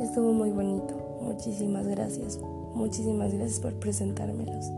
Estuvo 0.00 0.32
muy 0.32 0.50
bonito. 0.50 0.94
Muchísimas 1.20 1.84
gracias. 1.88 2.38
Muchísimas 2.74 3.34
gracias 3.34 3.58
por 3.58 3.74
presentármelos. 3.74 4.70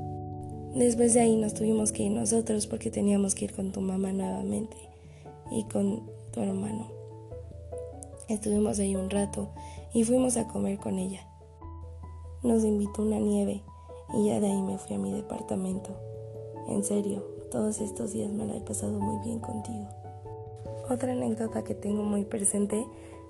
Después 0.75 1.13
de 1.13 1.21
ahí 1.21 1.37
nos 1.37 1.53
tuvimos 1.53 1.93
que 1.93 2.05
ir 2.05 2.13
nosotros 2.13 2.67
porque 2.67 2.91
teníamos 2.91 3.35
que 3.35 3.45
ir 3.45 3.53
con 3.53 3.73
tu 3.73 3.83
mamá 3.83 4.11
nuevamente 4.13 4.79
y 5.51 5.65
con 5.65 6.09
tu 6.33 6.41
hermano. 6.41 6.87
Estuvimos 8.31 8.79
ahí 8.79 8.97
un 8.97 9.11
rato 9.11 9.51
y 9.93 10.05
fuimos 10.05 10.39
a 10.39 10.49
comer 10.49 10.79
con 10.79 10.99
ella. 10.99 11.21
Nos 12.43 12.65
invitó 12.65 13.03
una 13.03 13.19
nieve 13.19 13.63
y 14.15 14.29
ya 14.29 14.41
de 14.41 14.47
ahí 14.47 14.63
me 14.63 14.79
fui 14.79 14.97
a 14.97 14.99
mi 14.99 15.13
departamento. 15.13 15.91
En 16.69 16.83
serio, 16.85 17.23
todos 17.51 17.83
estos 17.83 18.15
días 18.15 18.31
me 18.33 18.47
la 18.47 18.57
he 18.57 18.61
pasado 18.61 18.99
muy 18.99 19.23
bien 19.23 19.41
contigo. 19.41 20.00
Otra 20.91 21.13
anécdota 21.13 21.63
que 21.63 21.77
tengo 21.77 22.03
muy 22.03 22.25
presente 22.25 22.85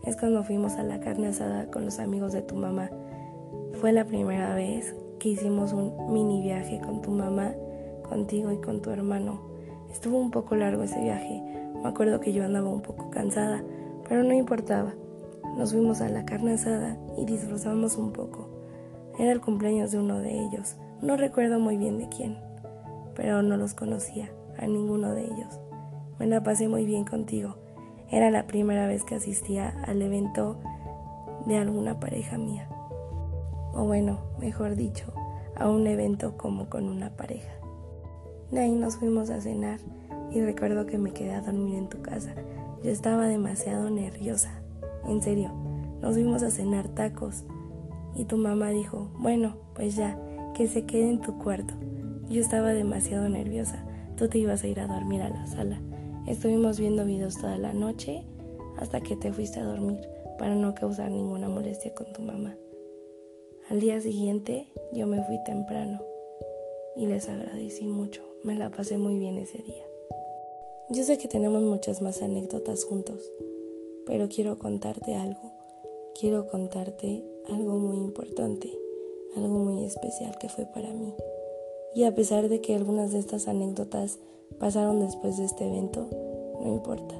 es 0.05 0.17
cuando 0.17 0.43
fuimos 0.43 0.77
a 0.77 0.83
la 0.83 0.99
carne 0.99 1.27
asada 1.27 1.71
con 1.71 1.85
los 1.85 1.99
amigos 1.99 2.33
de 2.33 2.41
tu 2.41 2.55
mamá. 2.55 2.89
Fue 3.75 3.93
la 3.93 4.07
primera 4.07 4.55
vez 4.55 4.97
que 5.19 5.29
hicimos 5.29 5.75
un 5.75 6.11
mini 6.11 6.41
viaje 6.41 6.81
con 6.81 7.03
tu 7.03 7.11
mamá, 7.11 7.53
contigo 8.09 8.51
y 8.51 8.63
con 8.63 8.81
tu 8.81 8.89
hermano. 8.89 9.43
Estuvo 9.93 10.17
un 10.17 10.31
poco 10.31 10.57
largo 10.57 10.85
ese 10.85 11.03
viaje. 11.03 11.43
Me 11.83 11.87
acuerdo 11.87 12.19
que 12.19 12.33
yo 12.33 12.45
andaba 12.45 12.71
un 12.71 12.81
poco 12.81 13.11
cansada, 13.11 13.63
pero 14.09 14.23
no 14.23 14.33
importaba. 14.33 14.95
Nos 15.59 15.73
fuimos 15.73 16.01
a 16.01 16.09
la 16.09 16.25
carne 16.25 16.55
asada 16.55 16.97
y 17.19 17.27
disfrutamos 17.27 17.99
un 17.99 18.13
poco. 18.13 18.49
Era 19.19 19.33
el 19.33 19.43
cumpleaños 19.43 19.93
de 19.93 19.99
uno 19.99 20.19
de 20.21 20.33
ellos. 20.47 20.77
No 21.03 21.19
recuerdo 21.19 21.61
muy 21.61 21.77
bien 21.77 21.99
de 21.99 22.09
quién, 22.09 22.39
pero 23.15 23.43
no 23.43 23.59
los 23.59 23.75
conocía, 23.75 24.33
a 24.57 24.67
ninguno 24.67 25.13
de 25.13 25.25
ellos. 25.25 25.61
Me 26.21 26.27
la 26.27 26.43
pasé 26.43 26.69
muy 26.69 26.85
bien 26.85 27.07
contigo. 27.07 27.57
Era 28.11 28.31
la 28.31 28.47
primera 28.47 28.87
vez 28.87 29.05
que 29.05 29.15
asistía 29.15 29.71
al 29.87 30.03
evento 30.03 30.59
de 31.47 31.57
alguna 31.57 31.99
pareja 31.99 32.37
mía. 32.37 32.69
O 33.73 33.87
bueno, 33.87 34.19
mejor 34.39 34.77
dicho, 34.77 35.07
a 35.57 35.71
un 35.71 35.87
evento 35.87 36.37
como 36.37 36.69
con 36.69 36.91
una 36.91 37.17
pareja. 37.17 37.51
De 38.51 38.61
ahí 38.61 38.75
nos 38.75 38.97
fuimos 38.97 39.31
a 39.31 39.41
cenar 39.41 39.81
y 40.31 40.43
recuerdo 40.43 40.85
que 40.85 40.99
me 40.99 41.13
quedé 41.13 41.33
a 41.33 41.41
dormir 41.41 41.77
en 41.77 41.89
tu 41.89 42.03
casa. 42.03 42.35
Yo 42.85 42.91
estaba 42.91 43.27
demasiado 43.27 43.89
nerviosa. 43.89 44.61
En 45.07 45.23
serio, 45.23 45.51
nos 46.03 46.17
fuimos 46.17 46.43
a 46.43 46.51
cenar 46.51 46.89
tacos 46.89 47.45
y 48.15 48.27
tu 48.27 48.37
mamá 48.37 48.69
dijo, 48.69 49.11
bueno, 49.19 49.57
pues 49.75 49.97
ya, 49.97 50.19
que 50.53 50.67
se 50.67 50.85
quede 50.85 51.09
en 51.09 51.23
tu 51.23 51.39
cuarto. 51.39 51.73
Yo 52.29 52.43
estaba 52.43 52.75
demasiado 52.75 53.27
nerviosa. 53.31 53.87
Tú 54.19 54.29
te 54.29 54.37
ibas 54.37 54.63
a 54.65 54.67
ir 54.67 54.81
a 54.81 54.87
dormir 54.87 55.23
a 55.23 55.31
la 55.31 55.47
sala. 55.47 55.81
Estuvimos 56.27 56.79
viendo 56.79 57.05
videos 57.05 57.39
toda 57.39 57.59
la 57.59 57.73
noche 57.73 58.23
hasta 58.77 59.01
que 59.01 59.17
te 59.17 59.33
fuiste 59.33 59.61
a 59.61 59.65
dormir 59.65 60.01
para 60.39 60.55
no 60.55 60.75
causar 60.75 61.11
ninguna 61.11 61.49
molestia 61.49 61.95
con 61.95 62.13
tu 62.13 62.23
mamá. 62.23 62.57
Al 63.69 63.81
día 63.81 64.01
siguiente 64.01 64.67
yo 64.93 65.07
me 65.07 65.23
fui 65.25 65.43
temprano 65.45 66.01
y 66.97 67.07
les 67.07 67.29
agradecí 67.29 67.87
mucho. 67.87 68.23
Me 68.43 68.55
la 68.55 68.71
pasé 68.71 68.99
muy 68.99 69.19
bien 69.19 69.39
ese 69.39 69.59
día. 69.59 69.85
Yo 70.91 71.05
sé 71.05 71.19
que 71.19 71.29
tenemos 71.29 71.63
muchas 71.63 72.03
más 72.03 72.21
anécdotas 72.23 72.85
juntos, 72.85 73.33
pero 74.07 74.29
quiero 74.29 74.59
contarte 74.59 75.15
algo. 75.15 75.53
Quiero 76.19 76.49
contarte 76.49 77.25
algo 77.49 77.75
muy 77.75 77.97
importante, 77.97 78.77
algo 79.37 79.59
muy 79.59 79.85
especial 79.85 80.37
que 80.39 80.49
fue 80.49 80.67
para 80.67 80.93
mí. 80.93 81.15
Y 81.95 82.05
a 82.05 82.15
pesar 82.15 82.49
de 82.49 82.61
que 82.61 82.75
algunas 82.75 83.13
de 83.13 83.19
estas 83.21 83.49
anécdotas 83.49 84.19
pasaron 84.59 85.01
después 85.01 85.37
de 85.37 85.45
este 85.45 85.67
evento, 85.67 86.09
no 86.61 86.75
importa. 86.75 87.15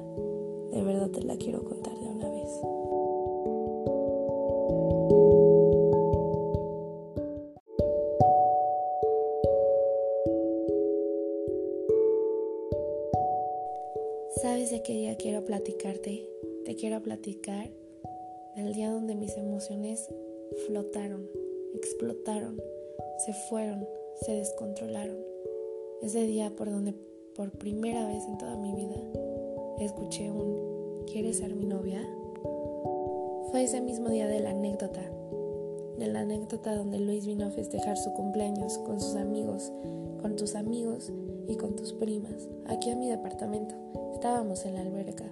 De 0.71 0.81
verdad 0.83 1.09
te 1.09 1.21
la 1.23 1.35
quiero 1.35 1.63
contar 1.63 1.93
de 1.97 2.05
una 2.05 2.29
vez. 2.29 2.49
¿Sabes 14.41 14.71
de 14.71 14.81
qué 14.81 14.93
día 14.93 15.17
quiero 15.17 15.43
platicarte? 15.45 16.27
Te 16.65 16.75
quiero 16.75 17.01
platicar 17.01 17.69
del 18.55 18.73
día 18.73 18.91
donde 18.91 19.15
mis 19.15 19.37
emociones 19.37 20.09
flotaron, 20.67 21.27
explotaron, 21.75 22.61
se 23.25 23.33
fueron, 23.33 23.87
se 24.21 24.33
descontrolaron. 24.33 25.17
Ese 26.01 26.25
día 26.25 26.51
por 26.55 26.69
donde 26.69 26.95
por 27.35 27.51
primera 27.51 28.07
vez 28.07 28.25
en 28.25 28.37
toda 28.37 28.57
mi 28.57 28.73
vida 28.73 28.95
escuché 29.79 30.31
un 30.31 30.71
¿Quieres 31.11 31.39
ser 31.39 31.55
mi 31.55 31.65
novia? 31.65 31.99
Fue 33.49 33.63
ese 33.63 33.81
mismo 33.81 34.09
día 34.09 34.27
de 34.27 34.39
la 34.39 34.51
anécdota, 34.51 35.01
de 35.97 36.07
la 36.07 36.21
anécdota 36.21 36.75
donde 36.75 36.99
Luis 36.99 37.25
vino 37.25 37.45
a 37.45 37.51
festejar 37.51 37.97
su 37.97 38.13
cumpleaños 38.13 38.77
con 38.79 39.01
sus 39.01 39.15
amigos, 39.15 39.73
con 40.21 40.37
tus 40.37 40.55
amigos 40.55 41.11
y 41.47 41.55
con 41.55 41.75
tus 41.75 41.91
primas, 41.91 42.47
aquí 42.67 42.91
a 42.91 42.95
mi 42.95 43.09
departamento. 43.09 43.75
Estábamos 44.13 44.65
en 44.65 44.75
la 44.75 44.81
alberca, 44.81 45.25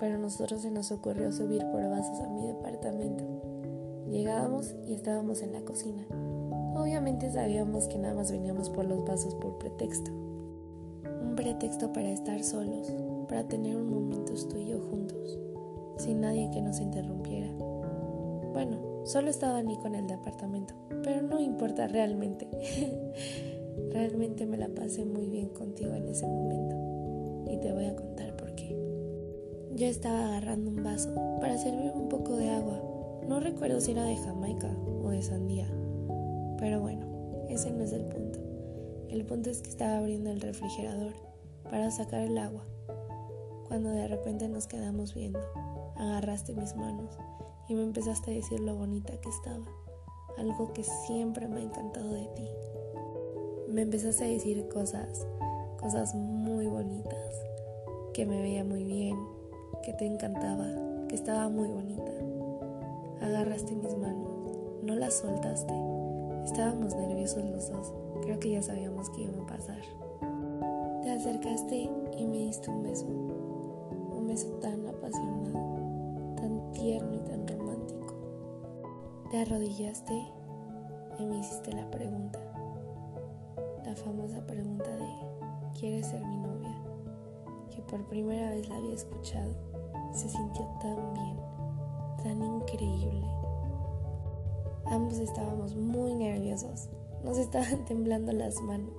pero 0.00 0.14
a 0.14 0.18
nosotros 0.18 0.62
se 0.62 0.70
nos 0.70 0.90
ocurrió 0.90 1.32
subir 1.32 1.62
por 1.70 1.82
vasos 1.82 2.18
a 2.20 2.28
mi 2.28 2.46
departamento. 2.46 3.24
Llegábamos 4.08 4.74
y 4.86 4.94
estábamos 4.94 5.42
en 5.42 5.52
la 5.52 5.60
cocina. 5.62 6.06
Obviamente 6.76 7.30
sabíamos 7.30 7.88
que 7.88 7.98
nada 7.98 8.14
más 8.14 8.30
veníamos 8.32 8.70
por 8.70 8.86
los 8.86 9.04
vasos 9.04 9.34
por 9.34 9.58
pretexto. 9.58 10.23
Pretexto 11.36 11.92
para 11.92 12.10
estar 12.10 12.42
solos, 12.44 12.92
para 13.28 13.42
tener 13.48 13.76
un 13.76 13.90
momento 13.90 14.32
tú 14.48 14.56
y 14.56 14.66
yo 14.66 14.80
juntos, 14.80 15.38
sin 15.98 16.20
nadie 16.20 16.48
que 16.52 16.62
nos 16.62 16.80
interrumpiera. 16.80 17.52
Bueno, 18.52 18.78
solo 19.04 19.30
estaba 19.30 19.60
Nico 19.62 19.86
en 19.88 19.96
el 19.96 20.06
departamento, 20.06 20.74
pero 21.02 21.22
no 21.22 21.40
importa 21.40 21.88
realmente. 21.88 22.48
realmente 23.90 24.46
me 24.46 24.56
la 24.56 24.68
pasé 24.68 25.04
muy 25.04 25.28
bien 25.28 25.48
contigo 25.48 25.92
en 25.94 26.08
ese 26.08 26.26
momento 26.26 26.76
y 27.50 27.56
te 27.58 27.72
voy 27.72 27.86
a 27.86 27.96
contar 27.96 28.36
por 28.36 28.54
qué. 28.54 28.76
Yo 29.74 29.86
estaba 29.86 30.26
agarrando 30.26 30.70
un 30.70 30.84
vaso 30.84 31.12
para 31.40 31.58
servir 31.58 31.90
un 31.94 32.08
poco 32.08 32.36
de 32.36 32.50
agua. 32.50 32.80
No 33.28 33.40
recuerdo 33.40 33.80
si 33.80 33.90
era 33.90 34.04
de 34.04 34.16
Jamaica 34.16 34.70
o 35.02 35.10
de 35.10 35.22
sandía. 35.22 35.66
Pero 36.58 36.80
bueno, 36.80 37.06
ese 37.48 37.72
no 37.72 37.82
es 37.82 37.92
el 37.92 38.04
punto. 38.04 38.53
El 39.14 39.24
punto 39.24 39.48
es 39.48 39.62
que 39.62 39.70
estaba 39.70 39.98
abriendo 39.98 40.32
el 40.32 40.40
refrigerador 40.40 41.12
para 41.70 41.88
sacar 41.92 42.22
el 42.22 42.36
agua. 42.36 42.64
Cuando 43.68 43.90
de 43.90 44.08
repente 44.08 44.48
nos 44.48 44.66
quedamos 44.66 45.14
viendo, 45.14 45.38
agarraste 45.94 46.52
mis 46.52 46.74
manos 46.74 47.16
y 47.68 47.76
me 47.76 47.84
empezaste 47.84 48.32
a 48.32 48.34
decir 48.34 48.58
lo 48.58 48.74
bonita 48.74 49.16
que 49.20 49.28
estaba. 49.28 49.64
Algo 50.36 50.72
que 50.72 50.82
siempre 50.82 51.46
me 51.46 51.60
ha 51.60 51.62
encantado 51.62 52.12
de 52.12 52.26
ti. 52.34 52.48
Me 53.68 53.82
empezaste 53.82 54.24
a 54.24 54.28
decir 54.28 54.66
cosas, 54.66 55.24
cosas 55.80 56.12
muy 56.16 56.66
bonitas, 56.66 57.40
que 58.14 58.26
me 58.26 58.42
veía 58.42 58.64
muy 58.64 58.82
bien, 58.82 59.16
que 59.84 59.92
te 59.92 60.06
encantaba, 60.06 61.06
que 61.06 61.14
estaba 61.14 61.48
muy 61.48 61.68
bonita. 61.68 62.10
Agarraste 63.20 63.76
mis 63.76 63.96
manos, 63.96 64.58
no 64.82 64.96
las 64.96 65.14
soltaste. 65.14 65.72
Estábamos 66.44 66.96
nerviosos 66.96 67.44
los 67.44 67.70
dos, 67.70 67.92
creo 68.24 68.40
que 68.40 68.50
ya 68.50 68.62
sabíamos 68.62 69.10
que 69.10 69.22
iba 69.22 69.42
a 69.42 69.46
pasar. 69.46 69.80
Te 71.02 71.10
acercaste 71.10 71.90
y 72.16 72.26
me 72.26 72.38
diste 72.38 72.70
un 72.70 72.82
beso, 72.82 73.06
un 73.06 74.26
beso 74.26 74.48
tan 74.60 74.86
apasionado, 74.86 76.34
tan 76.36 76.72
tierno 76.72 77.14
y 77.14 77.20
tan 77.20 77.46
romántico. 77.46 78.14
Te 79.30 79.42
arrodillaste 79.42 80.14
y 81.18 81.26
me 81.26 81.38
hiciste 81.38 81.72
la 81.72 81.90
pregunta, 81.90 82.38
la 83.84 83.94
famosa 83.94 84.44
pregunta 84.46 84.88
de 84.96 85.08
¿quieres 85.78 86.06
ser 86.06 86.24
mi 86.24 86.38
novia? 86.38 86.74
Que 87.70 87.82
por 87.82 88.06
primera 88.06 88.50
vez 88.50 88.68
la 88.70 88.76
había 88.76 88.94
escuchado. 88.94 89.52
Se 90.12 90.30
sintió 90.30 90.64
tan 90.80 91.12
bien, 91.12 91.36
tan 92.22 92.42
increíble. 92.42 93.26
Ambos 94.86 95.18
estábamos 95.18 95.74
muy 95.74 96.14
nerviosos. 96.14 96.88
Nos 97.24 97.38
estaban 97.38 97.84
temblando 97.86 98.32
las 98.32 98.60
manos. 98.62 98.94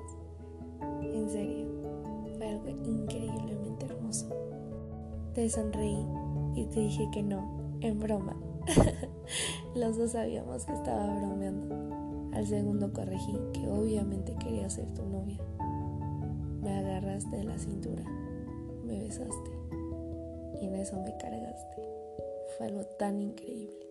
En 1.02 1.30
serio, 1.30 1.68
fue 2.38 2.48
algo 2.48 2.68
increíblemente 2.70 3.86
hermoso. 3.86 4.28
Te 5.34 5.50
sonreí 5.50 6.06
y 6.56 6.66
te 6.66 6.80
dije 6.80 7.10
que 7.12 7.24
no, 7.24 7.78
en 7.82 8.00
broma. 8.00 8.36
Los 9.76 9.98
dos 9.98 10.12
sabíamos 10.12 10.66
que 10.66 10.74
estaba 10.74 11.06
bromeando. 11.06 11.76
Al 12.34 12.48
segundo 12.48 12.92
corregí 12.92 13.38
que 13.54 13.68
obviamente 13.68 14.36
quería 14.36 14.70
ser 14.70 14.94
tu 14.94 15.04
novia. 15.06 15.40
Me 16.62 16.80
agarraste 16.80 17.38
de 17.38 17.44
la 17.44 17.58
cintura, 17.58 18.04
me 18.84 19.00
besaste 19.00 19.52
y 20.62 20.66
en 20.66 20.76
eso 20.76 21.00
me 21.02 21.16
cargaste. 21.18 21.82
Fue 22.58 22.68
algo 22.68 22.84
tan 22.98 23.22
increíble. 23.22 23.88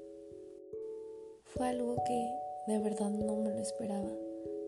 Fue 1.44 1.68
algo 1.68 1.96
que 2.04 2.30
de 2.66 2.78
verdad 2.78 3.10
no 3.10 3.36
me 3.36 3.50
lo 3.50 3.58
esperaba, 3.58 4.10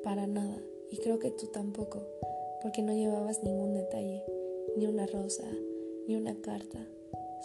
para 0.06 0.28
nada, 0.28 0.62
y 0.88 0.98
creo 0.98 1.18
que 1.18 1.32
tú 1.32 1.48
tampoco, 1.48 2.00
porque 2.62 2.80
no 2.80 2.92
llevabas 2.92 3.42
ningún 3.42 3.74
detalle, 3.74 4.22
ni 4.76 4.86
una 4.86 5.04
rosa, 5.04 5.42
ni 6.06 6.14
una 6.14 6.40
carta, 6.42 6.78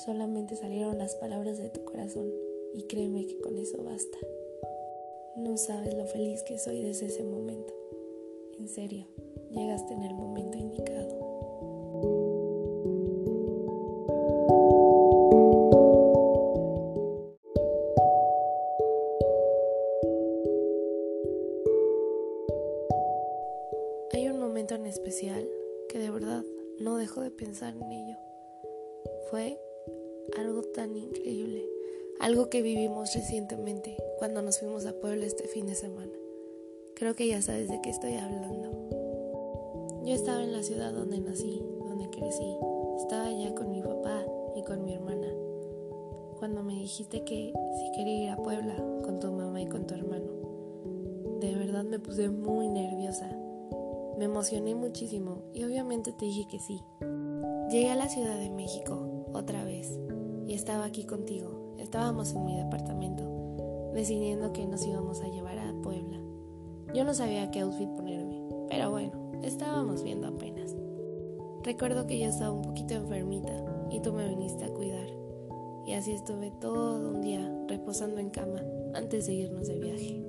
solamente 0.05 0.55
salieron 0.55 0.99
las 0.99 1.15
palabras 1.15 1.57
de 1.57 1.71
tu 1.71 1.83
corazón, 1.83 2.31
y 2.75 2.83
créeme 2.83 3.25
que 3.25 3.39
con 3.39 3.57
eso 3.57 3.83
basta. 3.83 4.19
No 5.37 5.57
sabes 5.57 5.95
lo 5.95 6.05
feliz 6.05 6.43
que 6.43 6.59
soy 6.59 6.83
desde 6.83 7.07
ese 7.07 7.23
momento. 7.23 7.73
En 8.59 8.67
serio, 8.67 9.07
llegaste 9.49 9.95
en 9.95 10.03
el 10.03 10.13
momento 10.13 10.55
indicado. 10.59 11.20
Especial 24.91 25.47
que 25.89 25.99
de 25.99 26.11
verdad 26.11 26.43
no 26.79 26.97
dejo 26.97 27.21
de 27.21 27.31
pensar 27.31 27.75
en 27.75 27.91
ello. 27.91 28.17
Fue 29.29 29.59
algo 30.37 30.61
tan 30.63 30.95
increíble, 30.95 31.65
algo 32.19 32.49
que 32.49 32.61
vivimos 32.61 33.13
recientemente 33.15 33.97
cuando 34.19 34.41
nos 34.41 34.59
fuimos 34.59 34.85
a 34.85 34.93
Puebla 34.93 35.25
este 35.25 35.47
fin 35.47 35.65
de 35.65 35.75
semana. 35.75 36.11
Creo 36.95 37.15
que 37.15 37.27
ya 37.27 37.41
sabes 37.41 37.69
de 37.69 37.81
qué 37.81 37.89
estoy 37.89 38.15
hablando. 38.15 38.69
Yo 40.03 40.13
estaba 40.13 40.43
en 40.43 40.51
la 40.51 40.63
ciudad 40.63 40.91
donde 40.91 41.19
nací, 41.19 41.61
donde 41.79 42.09
crecí. 42.09 42.57
Estaba 42.97 43.27
allá 43.27 43.55
con 43.55 43.71
mi 43.71 43.81
papá 43.81 44.25
y 44.55 44.63
con 44.63 44.83
mi 44.83 44.93
hermana. 44.93 45.27
Cuando 46.37 46.63
me 46.63 46.73
dijiste 46.73 47.23
que 47.23 47.53
si 47.79 47.91
quería 47.91 48.23
ir 48.23 48.29
a 48.31 48.37
Puebla 48.37 48.75
con 49.03 49.19
tu 49.19 49.31
mamá 49.31 49.61
y 49.61 49.67
con 49.67 49.87
tu 49.87 49.93
hermano, 49.93 51.39
de 51.39 51.55
verdad 51.55 51.83
me 51.83 51.99
puse 51.99 52.29
muy 52.29 52.67
nerviosa 52.67 53.29
me 54.21 54.25
emocioné 54.25 54.75
muchísimo 54.75 55.41
y 55.51 55.63
obviamente 55.63 56.11
te 56.11 56.25
dije 56.25 56.47
que 56.47 56.59
sí. 56.59 56.83
Llegué 57.71 57.89
a 57.89 57.95
la 57.95 58.07
Ciudad 58.07 58.37
de 58.37 58.51
México 58.51 59.25
otra 59.33 59.63
vez 59.63 59.99
y 60.45 60.53
estaba 60.53 60.85
aquí 60.85 61.05
contigo. 61.05 61.73
Estábamos 61.79 62.31
en 62.35 62.45
mi 62.45 62.55
departamento 62.55 63.23
decidiendo 63.95 64.53
que 64.53 64.67
nos 64.67 64.85
íbamos 64.85 65.21
a 65.21 65.27
llevar 65.27 65.57
a 65.57 65.73
Puebla. 65.81 66.19
Yo 66.93 67.03
no 67.03 67.15
sabía 67.15 67.49
qué 67.49 67.61
outfit 67.61 67.89
ponerme, 67.89 68.43
pero 68.69 68.91
bueno, 68.91 69.11
estábamos 69.41 70.03
viendo 70.03 70.27
apenas. 70.27 70.75
Recuerdo 71.63 72.05
que 72.05 72.19
ya 72.19 72.27
estaba 72.27 72.51
un 72.51 72.61
poquito 72.61 72.93
enfermita 72.93 73.87
y 73.89 74.01
tú 74.01 74.13
me 74.13 74.29
viniste 74.29 74.65
a 74.65 74.69
cuidar. 74.69 75.09
Y 75.87 75.93
así 75.93 76.11
estuve 76.11 76.51
todo 76.61 77.09
un 77.09 77.23
día 77.23 77.51
reposando 77.67 78.19
en 78.19 78.29
cama 78.29 78.61
antes 78.93 79.25
de 79.25 79.33
irnos 79.33 79.65
de 79.65 79.79
viaje. 79.79 80.23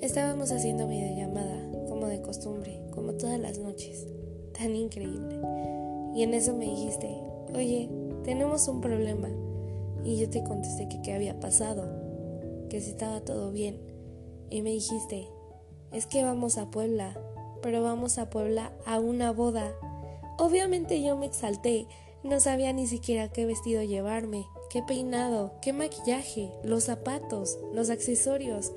Estábamos 0.00 0.50
haciendo 0.50 0.88
videollamada 0.88 1.63
costumbre, 2.24 2.80
como 2.90 3.12
todas 3.12 3.38
las 3.38 3.58
noches. 3.58 4.06
Tan 4.58 4.74
increíble. 4.74 5.40
Y 6.14 6.22
en 6.22 6.34
eso 6.34 6.54
me 6.54 6.64
dijiste, 6.64 7.16
oye, 7.54 7.88
tenemos 8.24 8.66
un 8.68 8.80
problema. 8.80 9.28
Y 10.04 10.16
yo 10.16 10.28
te 10.28 10.42
contesté 10.42 10.88
que 10.88 11.00
qué 11.02 11.12
había 11.12 11.38
pasado, 11.38 11.86
que 12.68 12.80
si 12.80 12.90
estaba 12.90 13.20
todo 13.20 13.52
bien. 13.52 13.78
Y 14.50 14.62
me 14.62 14.70
dijiste, 14.70 15.28
es 15.92 16.06
que 16.06 16.24
vamos 16.24 16.58
a 16.58 16.70
Puebla, 16.70 17.16
pero 17.62 17.82
vamos 17.82 18.18
a 18.18 18.30
Puebla 18.30 18.72
a 18.86 18.98
una 18.98 19.30
boda. 19.30 19.72
Obviamente 20.38 21.02
yo 21.02 21.16
me 21.16 21.26
exalté, 21.26 21.86
no 22.22 22.40
sabía 22.40 22.72
ni 22.72 22.86
siquiera 22.86 23.28
qué 23.28 23.46
vestido 23.46 23.82
llevarme, 23.82 24.46
qué 24.70 24.82
peinado, 24.82 25.52
qué 25.62 25.72
maquillaje, 25.72 26.50
los 26.62 26.84
zapatos, 26.84 27.58
los 27.72 27.90
accesorios. 27.90 28.72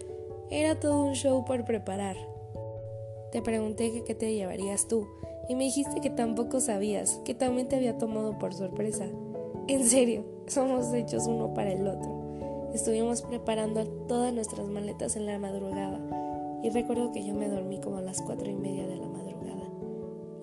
Era 0.49 0.79
todo 0.79 1.03
un 1.03 1.13
show 1.13 1.43
por 1.43 1.65
preparar. 1.65 2.15
Te 3.31 3.41
pregunté 3.41 3.91
que 3.91 4.03
qué 4.03 4.15
te 4.15 4.33
llevarías 4.33 4.87
tú 4.87 5.07
y 5.49 5.55
me 5.55 5.65
dijiste 5.65 6.01
que 6.01 6.09
tampoco 6.09 6.59
sabías, 6.59 7.21
que 7.25 7.33
también 7.33 7.67
te 7.67 7.75
había 7.75 7.97
tomado 7.97 8.37
por 8.37 8.53
sorpresa. 8.53 9.05
En 9.67 9.85
serio, 9.85 10.23
somos 10.47 10.93
hechos 10.93 11.27
uno 11.27 11.53
para 11.53 11.71
el 11.71 11.87
otro. 11.87 12.69
Estuvimos 12.73 13.21
preparando 13.21 13.85
todas 14.07 14.33
nuestras 14.33 14.67
maletas 14.67 15.15
en 15.15 15.25
la 15.25 15.39
madrugada 15.39 15.99
y 16.63 16.69
recuerdo 16.69 17.11
que 17.11 17.25
yo 17.25 17.33
me 17.33 17.49
dormí 17.49 17.79
como 17.79 17.97
a 17.97 18.01
las 18.01 18.21
cuatro 18.21 18.49
y 18.49 18.55
media 18.55 18.87
de 18.87 18.97
la 18.97 19.07
madrugada 19.07 19.69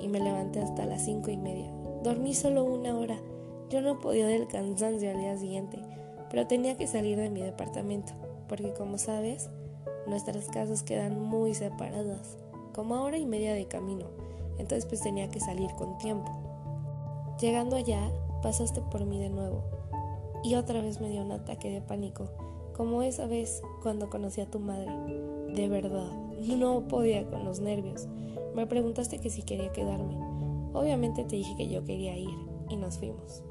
y 0.01 0.09
me 0.09 0.21
levanté 0.21 0.61
hasta 0.61 0.87
las 0.87 1.05
cinco 1.05 1.31
y 1.31 1.37
media. 1.37 1.73
Dormí 2.03 2.35
solo 2.35 2.65
una 2.65 2.97
hora. 2.97 3.19
Yo 3.71 3.81
no 3.81 4.01
podía 4.01 4.27
del 4.27 4.47
cansancio 4.47 5.11
al 5.11 5.19
día 5.19 5.37
siguiente, 5.37 5.79
pero 6.31 6.47
tenía 6.47 6.77
que 6.77 6.87
salir 6.87 7.17
de 7.17 7.31
mi 7.31 7.43
departamento 7.43 8.13
porque 8.49 8.73
como 8.73 8.99
sabes, 8.99 9.51
nuestras 10.07 10.47
casas 10.47 10.83
quedan 10.83 11.21
muy 11.21 11.55
separadas 11.55 12.37
como 12.75 13.03
hora 13.03 13.17
y 13.17 13.25
media 13.25 13.55
de 13.55 13.67
camino, 13.67 14.07
entonces 14.59 14.85
pues 14.85 15.01
tenía 15.01 15.29
que 15.29 15.41
salir 15.41 15.71
con 15.77 15.97
tiempo. 15.99 16.31
Llegando 17.41 17.77
allá, 17.77 18.11
pasaste 18.43 18.83
por 18.83 19.07
mí 19.07 19.19
de 19.19 19.31
nuevo 19.31 19.63
y 20.43 20.57
otra 20.57 20.83
vez 20.83 21.01
me 21.01 21.09
dio 21.09 21.23
un 21.23 21.33
ataque 21.33 21.71
de 21.71 21.81
pánico, 21.81 22.27
como 22.77 23.03
esa 23.03 23.27
vez 23.27 23.63
cuando 23.83 24.11
conocí 24.11 24.43
a 24.43 24.51
tu 24.51 24.61
madre. 24.61 24.93
De 25.55 25.69
verdad, 25.69 26.11
no 26.59 26.87
podía 26.89 27.25
con 27.31 27.45
los 27.45 27.61
nervios. 27.61 28.09
Me 28.55 28.67
preguntaste 28.67 29.19
que 29.19 29.31
si 29.31 29.43
quería 29.43 29.73
quedarme. 29.73 30.17
Obviamente 30.75 31.25
te 31.25 31.37
dije 31.37 31.57
que 31.57 31.69
yo 31.69 31.85
quería 31.85 32.17
ir 32.17 32.37
y 32.69 32.77
nos 32.77 32.99
fuimos. 32.99 33.43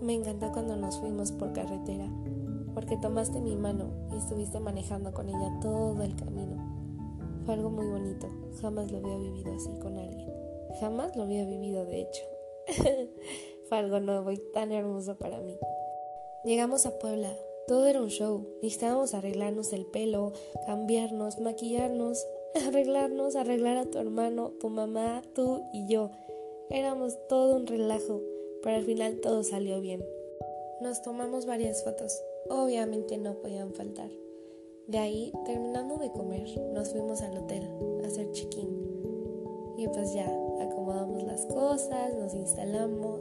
Me 0.00 0.14
encantó 0.14 0.52
cuando 0.52 0.76
nos 0.76 0.98
fuimos 0.98 1.32
por 1.32 1.52
carretera, 1.52 2.08
porque 2.74 2.96
tomaste 2.96 3.40
mi 3.40 3.56
mano 3.56 3.86
y 4.12 4.16
estuviste 4.16 4.60
manejando 4.60 5.12
con 5.12 5.28
ella 5.28 5.58
todo 5.60 6.02
el 6.02 6.14
camino. 6.16 6.81
Fue 7.44 7.54
algo 7.54 7.70
muy 7.70 7.86
bonito. 7.86 8.28
Jamás 8.60 8.92
lo 8.92 8.98
había 8.98 9.16
vivido 9.16 9.52
así 9.54 9.70
con 9.80 9.98
alguien. 9.98 10.32
Jamás 10.80 11.16
lo 11.16 11.24
había 11.24 11.44
vivido, 11.44 11.84
de 11.84 12.02
hecho. 12.02 12.22
Fue 13.68 13.78
algo 13.78 14.00
nuevo 14.00 14.30
y 14.30 14.38
tan 14.52 14.70
hermoso 14.70 15.16
para 15.16 15.40
mí. 15.40 15.58
Llegamos 16.44 16.86
a 16.86 16.98
Puebla. 16.98 17.36
Todo 17.66 17.86
era 17.86 18.00
un 18.00 18.08
show. 18.08 18.46
Necesitábamos 18.62 19.14
arreglarnos 19.14 19.72
el 19.72 19.86
pelo, 19.86 20.32
cambiarnos, 20.66 21.40
maquillarnos, 21.40 22.26
arreglarnos, 22.66 23.34
arreglar 23.34 23.76
a 23.76 23.86
tu 23.86 23.98
hermano, 23.98 24.52
tu 24.60 24.68
mamá, 24.68 25.22
tú 25.34 25.64
y 25.72 25.86
yo. 25.86 26.10
Éramos 26.70 27.18
todo 27.28 27.56
un 27.56 27.66
relajo, 27.66 28.20
pero 28.62 28.76
al 28.76 28.84
final 28.84 29.20
todo 29.20 29.42
salió 29.42 29.80
bien. 29.80 30.04
Nos 30.80 31.02
tomamos 31.02 31.46
varias 31.46 31.82
fotos. 31.84 32.22
Obviamente 32.48 33.18
no 33.18 33.34
podían 33.34 33.72
faltar. 33.72 34.10
De 34.86 34.98
ahí, 34.98 35.32
terminando 35.44 35.96
de 35.96 36.10
comer, 36.10 36.44
nos 36.72 36.90
fuimos 36.90 37.22
al 37.22 37.38
hotel 37.38 37.68
a 38.02 38.06
hacer 38.06 38.30
check-in. 38.32 38.68
Y 39.76 39.88
pues 39.88 40.12
ya, 40.12 40.26
acomodamos 40.60 41.22
las 41.22 41.46
cosas, 41.46 42.14
nos 42.18 42.34
instalamos. 42.34 43.20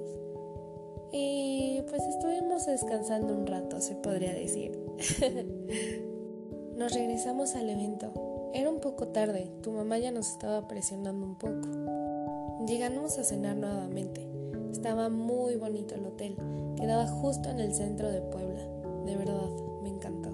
Y 1.12 1.82
pues 1.90 2.02
estuvimos 2.04 2.66
descansando 2.66 3.34
un 3.34 3.48
rato, 3.48 3.80
se 3.80 3.96
podría 3.96 4.34
decir. 4.34 4.78
nos 6.78 6.94
regresamos 6.94 7.56
al 7.56 7.70
evento. 7.70 8.12
Era 8.54 8.70
un 8.70 8.80
poco 8.80 9.10
tarde, 9.10 9.50
tu 9.62 9.72
mamá 9.72 9.98
ya 10.00 10.12
nos 10.12 10.30
estaba 10.30 10.68
presionando 10.68 11.26
un 11.26 11.36
poco. 11.38 12.66
Llegamos 12.66 13.18
a 13.18 13.24
cenar 13.24 13.56
nuevamente. 13.56 14.28
Estaba 14.72 15.10
muy 15.10 15.56
bonito 15.56 15.96
el 15.96 16.06
hotel, 16.06 16.36
quedaba 16.76 17.08
justo 17.08 17.50
en 17.50 17.60
el 17.60 17.74
centro 17.74 18.12
de 18.12 18.22
Puebla. 18.22 18.62
De 19.06 19.16
verdad, 19.16 19.50
me 19.84 19.90
encantó. 19.90 20.31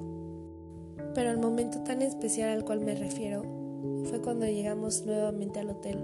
Pero 1.17 1.31
el 1.31 1.39
momento 1.39 1.79
tan 1.79 2.03
especial 2.03 2.49
al 2.49 2.63
cual 2.63 2.81
me 2.81 2.93
refiero 2.93 3.41
fue 4.03 4.21
cuando 4.21 4.45
llegamos 4.45 5.03
nuevamente 5.03 5.59
al 5.59 5.71
hotel, 5.71 5.97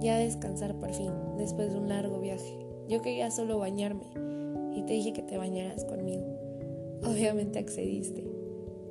ya 0.00 0.16
a 0.16 0.20
descansar 0.20 0.74
por 0.76 0.90
fin, 0.94 1.12
después 1.36 1.70
de 1.70 1.78
un 1.78 1.90
largo 1.90 2.18
viaje. 2.18 2.58
Yo 2.88 3.02
quería 3.02 3.30
solo 3.30 3.58
bañarme 3.58 4.06
y 4.74 4.84
te 4.84 4.94
dije 4.94 5.12
que 5.12 5.20
te 5.20 5.36
bañaras 5.36 5.84
conmigo. 5.84 6.24
Obviamente 7.04 7.58
accediste 7.58 8.24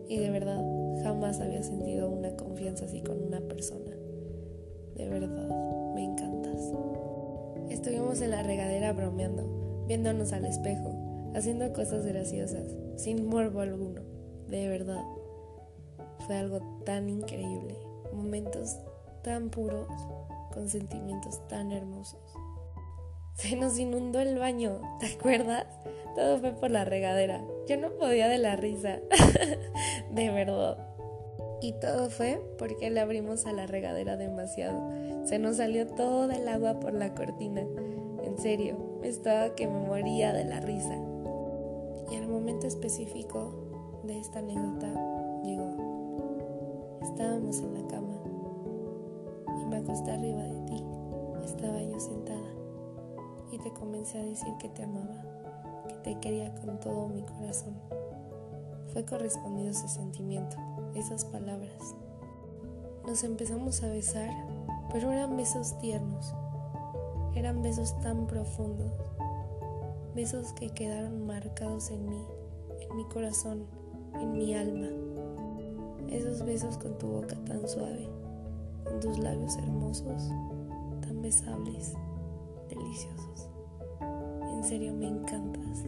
y 0.07 0.19
de 0.19 0.29
verdad 0.29 0.63
jamás 1.01 1.41
había 1.41 1.63
sentido 1.63 2.07
una 2.11 2.35
confianza 2.35 2.85
así 2.85 3.01
con 3.01 3.19
una 3.23 3.41
persona. 3.41 3.95
De 4.95 5.09
verdad, 5.09 5.49
me 5.95 6.03
encanta. 6.03 6.51
Estuvimos 7.71 8.21
en 8.21 8.29
la 8.29 8.43
regadera 8.43 8.93
bromeando, 8.93 9.85
viéndonos 9.87 10.33
al 10.33 10.45
espejo, 10.45 10.93
haciendo 11.33 11.73
cosas 11.73 12.05
graciosas, 12.05 12.75
sin 12.95 13.25
morbo 13.25 13.61
alguno, 13.61 14.01
de 14.49 14.67
verdad. 14.67 15.16
Fue 16.27 16.37
algo 16.37 16.59
tan 16.85 17.09
increíble, 17.09 17.79
momentos 18.13 18.77
tan 19.23 19.49
puros, 19.49 19.87
con 20.53 20.69
sentimientos 20.69 21.45
tan 21.47 21.71
hermosos. 21.71 22.21
Se 23.33 23.55
nos 23.55 23.77
inundó 23.77 24.19
el 24.19 24.37
baño, 24.39 24.81
¿te 24.99 25.13
acuerdas? 25.13 25.65
Todo 26.15 26.39
fue 26.39 26.51
por 26.51 26.71
la 26.71 26.83
regadera. 26.83 27.43
Yo 27.67 27.77
no 27.77 27.91
podía 27.91 28.27
de 28.27 28.39
la 28.39 28.55
risa, 28.55 28.99
de 30.11 30.29
verdad. 30.31 30.77
Y 31.61 31.73
todo 31.73 32.09
fue 32.09 32.41
porque 32.57 32.89
le 32.89 32.99
abrimos 32.99 33.45
a 33.45 33.53
la 33.53 33.67
regadera 33.67 34.17
demasiado. 34.17 34.91
Se 35.25 35.39
nos 35.39 35.57
salió 35.57 35.87
todo 35.87 36.31
el 36.31 36.47
agua 36.47 36.79
por 36.79 36.93
la 36.93 37.13
cortina. 37.13 37.61
En 38.23 38.37
serio, 38.37 38.99
estaba 39.03 39.55
que 39.55 39.67
me 39.67 39.79
moría 39.79 40.33
de 40.33 40.45
la 40.45 40.59
risa. 40.59 40.95
Y 42.11 42.15
el 42.15 42.27
momento 42.27 42.67
específico 42.67 44.01
de 44.03 44.19
esta 44.19 44.39
anécdota. 44.39 45.16
Estábamos 47.07 47.61
en 47.61 47.73
la 47.73 47.87
cama 47.87 48.19
y 49.61 49.65
me 49.65 49.77
acosté 49.77 50.11
arriba 50.11 50.43
de 50.43 50.59
ti. 50.65 50.83
Estaba 51.45 51.81
yo 51.81 51.97
sentada 51.99 52.51
y 53.49 53.57
te 53.59 53.71
comencé 53.71 54.19
a 54.19 54.25
decir 54.25 54.53
que 54.59 54.67
te 54.67 54.83
amaba, 54.83 55.23
que 55.87 55.93
te 56.03 56.19
quería 56.19 56.53
con 56.55 56.77
todo 56.81 57.07
mi 57.07 57.23
corazón. 57.23 57.75
Fue 58.91 59.05
correspondido 59.05 59.69
ese 59.69 59.87
sentimiento, 59.87 60.57
esas 60.95 61.23
palabras. 61.23 61.95
Nos 63.07 63.23
empezamos 63.23 63.81
a 63.83 63.87
besar, 63.87 64.29
pero 64.91 65.09
eran 65.09 65.37
besos 65.37 65.79
tiernos, 65.79 66.35
eran 67.35 67.63
besos 67.63 67.97
tan 68.01 68.27
profundos, 68.27 68.91
besos 70.13 70.51
que 70.51 70.71
quedaron 70.71 71.25
marcados 71.25 71.89
en 71.89 72.09
mí, 72.09 72.21
en 72.81 72.97
mi 72.97 73.05
corazón, 73.05 73.65
en 74.13 74.33
mi 74.33 74.53
alma. 74.53 74.89
Esos 76.09 76.43
besos 76.45 76.77
con 76.77 76.97
tu 76.97 77.07
boca 77.07 77.35
tan 77.45 77.67
suave, 77.67 78.07
con 78.83 78.99
tus 78.99 79.19
labios 79.19 79.57
hermosos, 79.57 80.29
tan 81.01 81.21
besables, 81.21 81.93
deliciosos. 82.69 83.49
En 84.53 84.63
serio 84.63 84.93
me 84.93 85.07
encantas. 85.07 85.83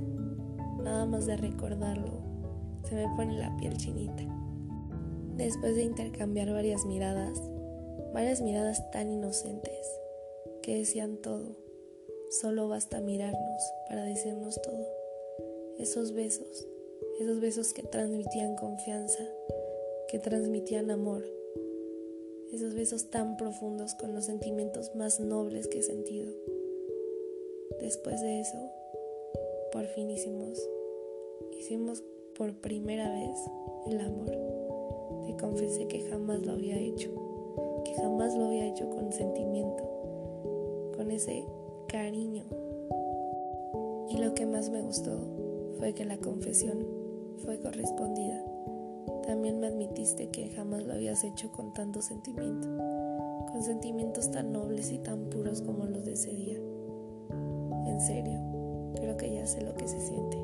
Nada 0.83 1.05
más 1.05 1.25
de 1.25 1.37
recordarlo, 1.37 2.11
se 2.83 2.95
me 2.95 3.15
pone 3.15 3.37
la 3.37 3.55
piel 3.57 3.77
chinita. 3.77 4.23
Después 5.35 5.75
de 5.75 5.83
intercambiar 5.83 6.51
varias 6.51 6.85
miradas, 6.85 7.41
varias 8.13 8.41
miradas 8.41 8.89
tan 8.91 9.11
inocentes, 9.11 9.87
que 10.61 10.77
decían 10.77 11.17
todo, 11.17 11.55
solo 12.29 12.67
basta 12.67 12.99
mirarnos 12.99 13.63
para 13.87 14.03
decirnos 14.03 14.61
todo. 14.61 14.85
Esos 15.77 16.13
besos, 16.13 16.67
esos 17.19 17.39
besos 17.39 17.73
que 17.73 17.83
transmitían 17.83 18.55
confianza, 18.55 19.23
que 20.09 20.17
transmitían 20.17 20.89
amor, 20.89 21.23
esos 22.51 22.73
besos 22.73 23.11
tan 23.11 23.37
profundos 23.37 23.93
con 23.93 24.15
los 24.15 24.25
sentimientos 24.25 24.95
más 24.95 25.19
nobles 25.19 25.67
que 25.67 25.79
he 25.79 25.83
sentido. 25.83 26.31
Después 27.79 28.19
de 28.19 28.39
eso, 28.39 28.57
por 29.71 29.85
fin 29.85 30.09
hicimos, 30.09 30.67
hicimos 31.59 32.03
por 32.35 32.55
primera 32.55 33.07
vez 33.11 33.37
el 33.85 33.99
amor. 33.99 34.31
Te 35.27 35.37
confesé 35.37 35.87
que 35.87 36.01
jamás 36.09 36.43
lo 36.43 36.53
había 36.53 36.79
hecho, 36.79 37.11
que 37.85 37.93
jamás 37.93 38.33
lo 38.33 38.45
había 38.45 38.67
hecho 38.67 38.89
con 38.89 39.11
sentimiento, 39.11 39.83
con 40.97 41.11
ese 41.11 41.45
cariño. 41.87 42.45
Y 44.09 44.17
lo 44.17 44.33
que 44.33 44.47
más 44.47 44.71
me 44.71 44.81
gustó 44.81 45.19
fue 45.77 45.93
que 45.93 46.05
la 46.05 46.17
confesión 46.17 46.87
fue 47.45 47.59
correspondida. 47.59 48.43
También 49.29 49.59
me 49.59 49.67
admitiste 49.67 50.29
que 50.29 50.49
jamás 50.49 50.87
lo 50.87 50.93
habías 50.93 51.23
hecho 51.23 51.51
con 51.51 51.71
tanto 51.71 52.01
sentimiento, 52.01 52.67
con 53.51 53.61
sentimientos 53.61 54.31
tan 54.31 54.51
nobles 54.51 54.91
y 54.91 54.97
tan 54.97 55.25
puros 55.25 55.61
como 55.61 55.85
los 55.85 56.03
de 56.03 56.13
ese 56.13 56.33
día. 56.33 56.57
En 57.85 58.01
serio, 58.01 58.39
creo 58.95 59.17
que 59.17 59.31
ya 59.31 59.45
sé 59.45 59.61
lo 59.61 59.75
que 59.75 59.87
se 59.87 60.01
siente. 60.01 60.35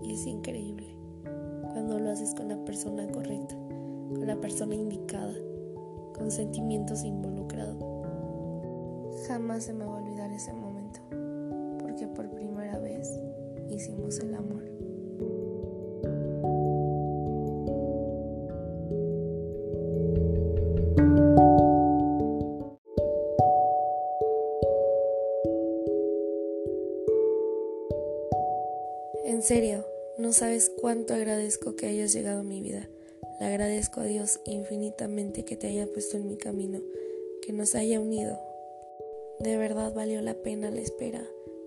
Y 0.00 0.14
es 0.14 0.26
increíble 0.26 0.94
cuando 1.72 1.98
lo 1.98 2.08
haces 2.08 2.32
con 2.36 2.46
la 2.46 2.64
persona 2.64 3.08
correcta, 3.08 3.56
con 4.14 4.24
la 4.24 4.40
persona 4.40 4.76
indicada, 4.76 5.34
con 6.16 6.30
sentimientos 6.30 7.02
involucrados. 7.02 7.82
Jamás 9.26 9.64
se 9.64 9.72
me 9.72 9.84
va 9.84 9.98
a 9.98 10.02
olvidar 10.04 10.30
ese 10.30 10.52
momento, 10.52 11.00
porque 11.80 12.06
por 12.06 12.30
primera 12.30 12.78
vez 12.78 13.12
hicimos 13.70 14.20
el 14.20 14.36
amor. 14.36 14.59
Sabes 30.40 30.72
cuánto 30.80 31.12
agradezco 31.12 31.76
que 31.76 31.84
hayas 31.84 32.14
llegado 32.14 32.40
a 32.40 32.44
mi 32.44 32.62
vida. 32.62 32.88
Le 33.40 33.46
agradezco 33.46 34.00
a 34.00 34.04
Dios 34.04 34.40
infinitamente 34.46 35.44
que 35.44 35.54
te 35.54 35.66
haya 35.66 35.86
puesto 35.86 36.16
en 36.16 36.28
mi 36.28 36.38
camino, 36.38 36.80
que 37.42 37.52
nos 37.52 37.74
haya 37.74 38.00
unido. 38.00 38.40
De 39.38 39.58
verdad 39.58 39.92
valió 39.92 40.22
la 40.22 40.32
pena 40.32 40.70
la 40.70 40.80
espera, 40.80 41.22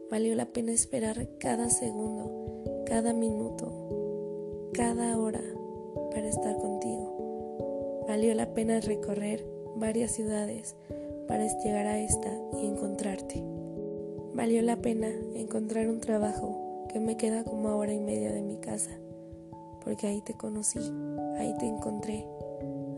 valió 0.10 0.34
la 0.34 0.48
pena 0.48 0.72
esperar 0.72 1.28
cada 1.38 1.70
segundo, 1.70 2.84
cada 2.88 3.14
minuto, 3.14 4.72
cada 4.74 5.20
hora 5.20 5.44
para 6.10 6.28
estar 6.28 6.58
contigo. 6.58 8.06
Valió 8.08 8.34
la 8.34 8.56
pena 8.56 8.80
recorrer 8.80 9.46
varias 9.76 10.14
ciudades 10.14 10.74
para 11.28 11.46
llegar 11.64 11.86
a 11.86 12.00
esta 12.00 12.36
y 12.60 12.66
encontrarte. 12.66 13.44
Valió 14.34 14.64
la 14.64 14.78
pena 14.78 15.12
encontrar 15.36 15.88
un 15.90 16.00
trabajo 16.00 16.63
que 16.94 17.00
me 17.00 17.18
queda 17.18 17.44
como 17.44 17.70
a 17.70 17.76
hora 17.76 17.92
y 17.92 18.00
media 18.00 18.32
de 18.32 18.44
mi 18.44 18.58
casa, 18.58 18.92
porque 19.84 20.06
ahí 20.06 20.22
te 20.22 20.36
conocí, 20.36 20.78
ahí 21.40 21.56
te 21.58 21.66
encontré, 21.66 22.28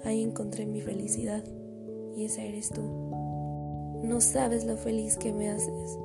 ahí 0.04 0.22
encontré 0.22 0.66
mi 0.66 0.82
felicidad, 0.82 1.42
y 2.14 2.26
esa 2.26 2.44
eres 2.44 2.72
tú. 2.72 2.82
No 4.04 4.20
sabes 4.20 4.66
lo 4.66 4.76
feliz 4.76 5.16
que 5.16 5.32
me 5.32 5.50
haces. 5.50 5.98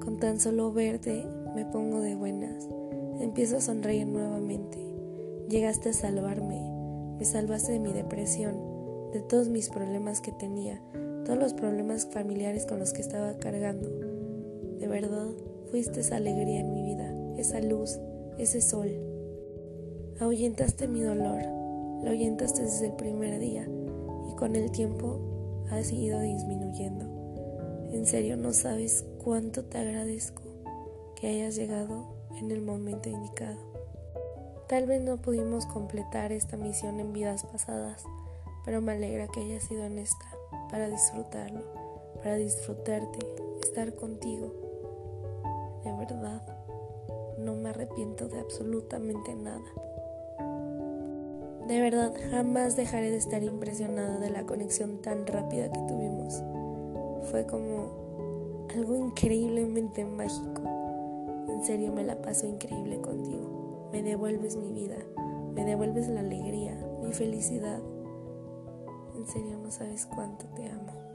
Con 0.00 0.18
tan 0.18 0.40
solo 0.40 0.72
verte 0.72 1.24
me 1.54 1.64
pongo 1.64 2.00
de 2.00 2.16
buenas, 2.16 2.68
empiezo 3.20 3.58
a 3.58 3.60
sonreír 3.60 4.08
nuevamente. 4.08 4.78
Llegaste 5.48 5.90
a 5.90 5.92
salvarme, 5.92 6.60
me 7.18 7.24
salvaste 7.24 7.70
de 7.70 7.78
mi 7.78 7.92
depresión, 7.92 8.56
de 9.12 9.20
todos 9.20 9.48
mis 9.48 9.68
problemas 9.68 10.20
que 10.20 10.32
tenía, 10.32 10.82
todos 11.24 11.38
los 11.38 11.54
problemas 11.54 12.08
familiares 12.10 12.66
con 12.66 12.80
los 12.80 12.92
que 12.92 13.00
estaba 13.00 13.34
cargando. 13.34 13.88
De 14.80 14.88
verdad, 14.88 15.28
fuiste 15.70 16.00
esa 16.00 16.16
alegría 16.16 16.60
en 16.60 16.72
mi 16.72 16.82
vida 16.82 17.07
esa 17.38 17.60
luz, 17.60 17.98
ese 18.36 18.60
sol. 18.60 18.90
Ahuyentaste 20.20 20.88
mi 20.88 21.00
dolor, 21.00 21.40
lo 22.02 22.10
ahuyentaste 22.10 22.62
desde 22.62 22.86
el 22.86 22.92
primer 22.94 23.38
día 23.38 23.68
y 24.28 24.34
con 24.34 24.56
el 24.56 24.72
tiempo 24.72 25.64
ha 25.70 25.80
ido 25.80 26.20
disminuyendo. 26.20 27.06
En 27.92 28.06
serio 28.06 28.36
no 28.36 28.52
sabes 28.52 29.04
cuánto 29.22 29.64
te 29.64 29.78
agradezco 29.78 30.42
que 31.14 31.28
hayas 31.28 31.54
llegado 31.54 32.06
en 32.38 32.50
el 32.50 32.60
momento 32.60 33.08
indicado. 33.08 33.58
Tal 34.68 34.86
vez 34.86 35.00
no 35.00 35.22
pudimos 35.22 35.64
completar 35.66 36.32
esta 36.32 36.56
misión 36.56 36.98
en 36.98 37.12
vidas 37.12 37.44
pasadas, 37.44 38.04
pero 38.64 38.80
me 38.80 38.92
alegra 38.92 39.28
que 39.28 39.40
hayas 39.40 39.62
sido 39.62 39.84
en 39.84 39.98
esta 39.98 40.26
para 40.70 40.88
disfrutarlo, 40.88 41.62
para 42.16 42.36
disfrutarte, 42.36 43.18
estar 43.62 43.94
contigo. 43.94 44.52
De 45.84 45.92
verdad 45.92 46.57
no 47.38 47.54
me 47.54 47.70
arrepiento 47.70 48.28
de 48.28 48.40
absolutamente 48.40 49.34
nada. 49.34 49.64
De 51.66 51.80
verdad, 51.80 52.14
jamás 52.30 52.76
dejaré 52.76 53.10
de 53.10 53.18
estar 53.18 53.42
impresionada 53.42 54.18
de 54.18 54.30
la 54.30 54.46
conexión 54.46 55.02
tan 55.02 55.26
rápida 55.26 55.70
que 55.70 55.80
tuvimos. 55.86 56.42
Fue 57.30 57.46
como 57.46 58.66
algo 58.74 58.96
increíblemente 58.96 60.04
mágico. 60.04 60.62
En 61.48 61.62
serio, 61.64 61.92
me 61.92 62.04
la 62.04 62.22
paso 62.22 62.46
increíble 62.46 63.00
contigo. 63.00 63.88
Me 63.92 64.02
devuelves 64.02 64.56
mi 64.56 64.72
vida, 64.72 64.96
me 65.54 65.64
devuelves 65.64 66.08
la 66.08 66.20
alegría, 66.20 66.74
mi 67.02 67.12
felicidad. 67.12 67.80
En 69.14 69.26
serio, 69.26 69.58
no 69.58 69.70
sabes 69.70 70.06
cuánto 70.06 70.46
te 70.54 70.68
amo. 70.68 71.07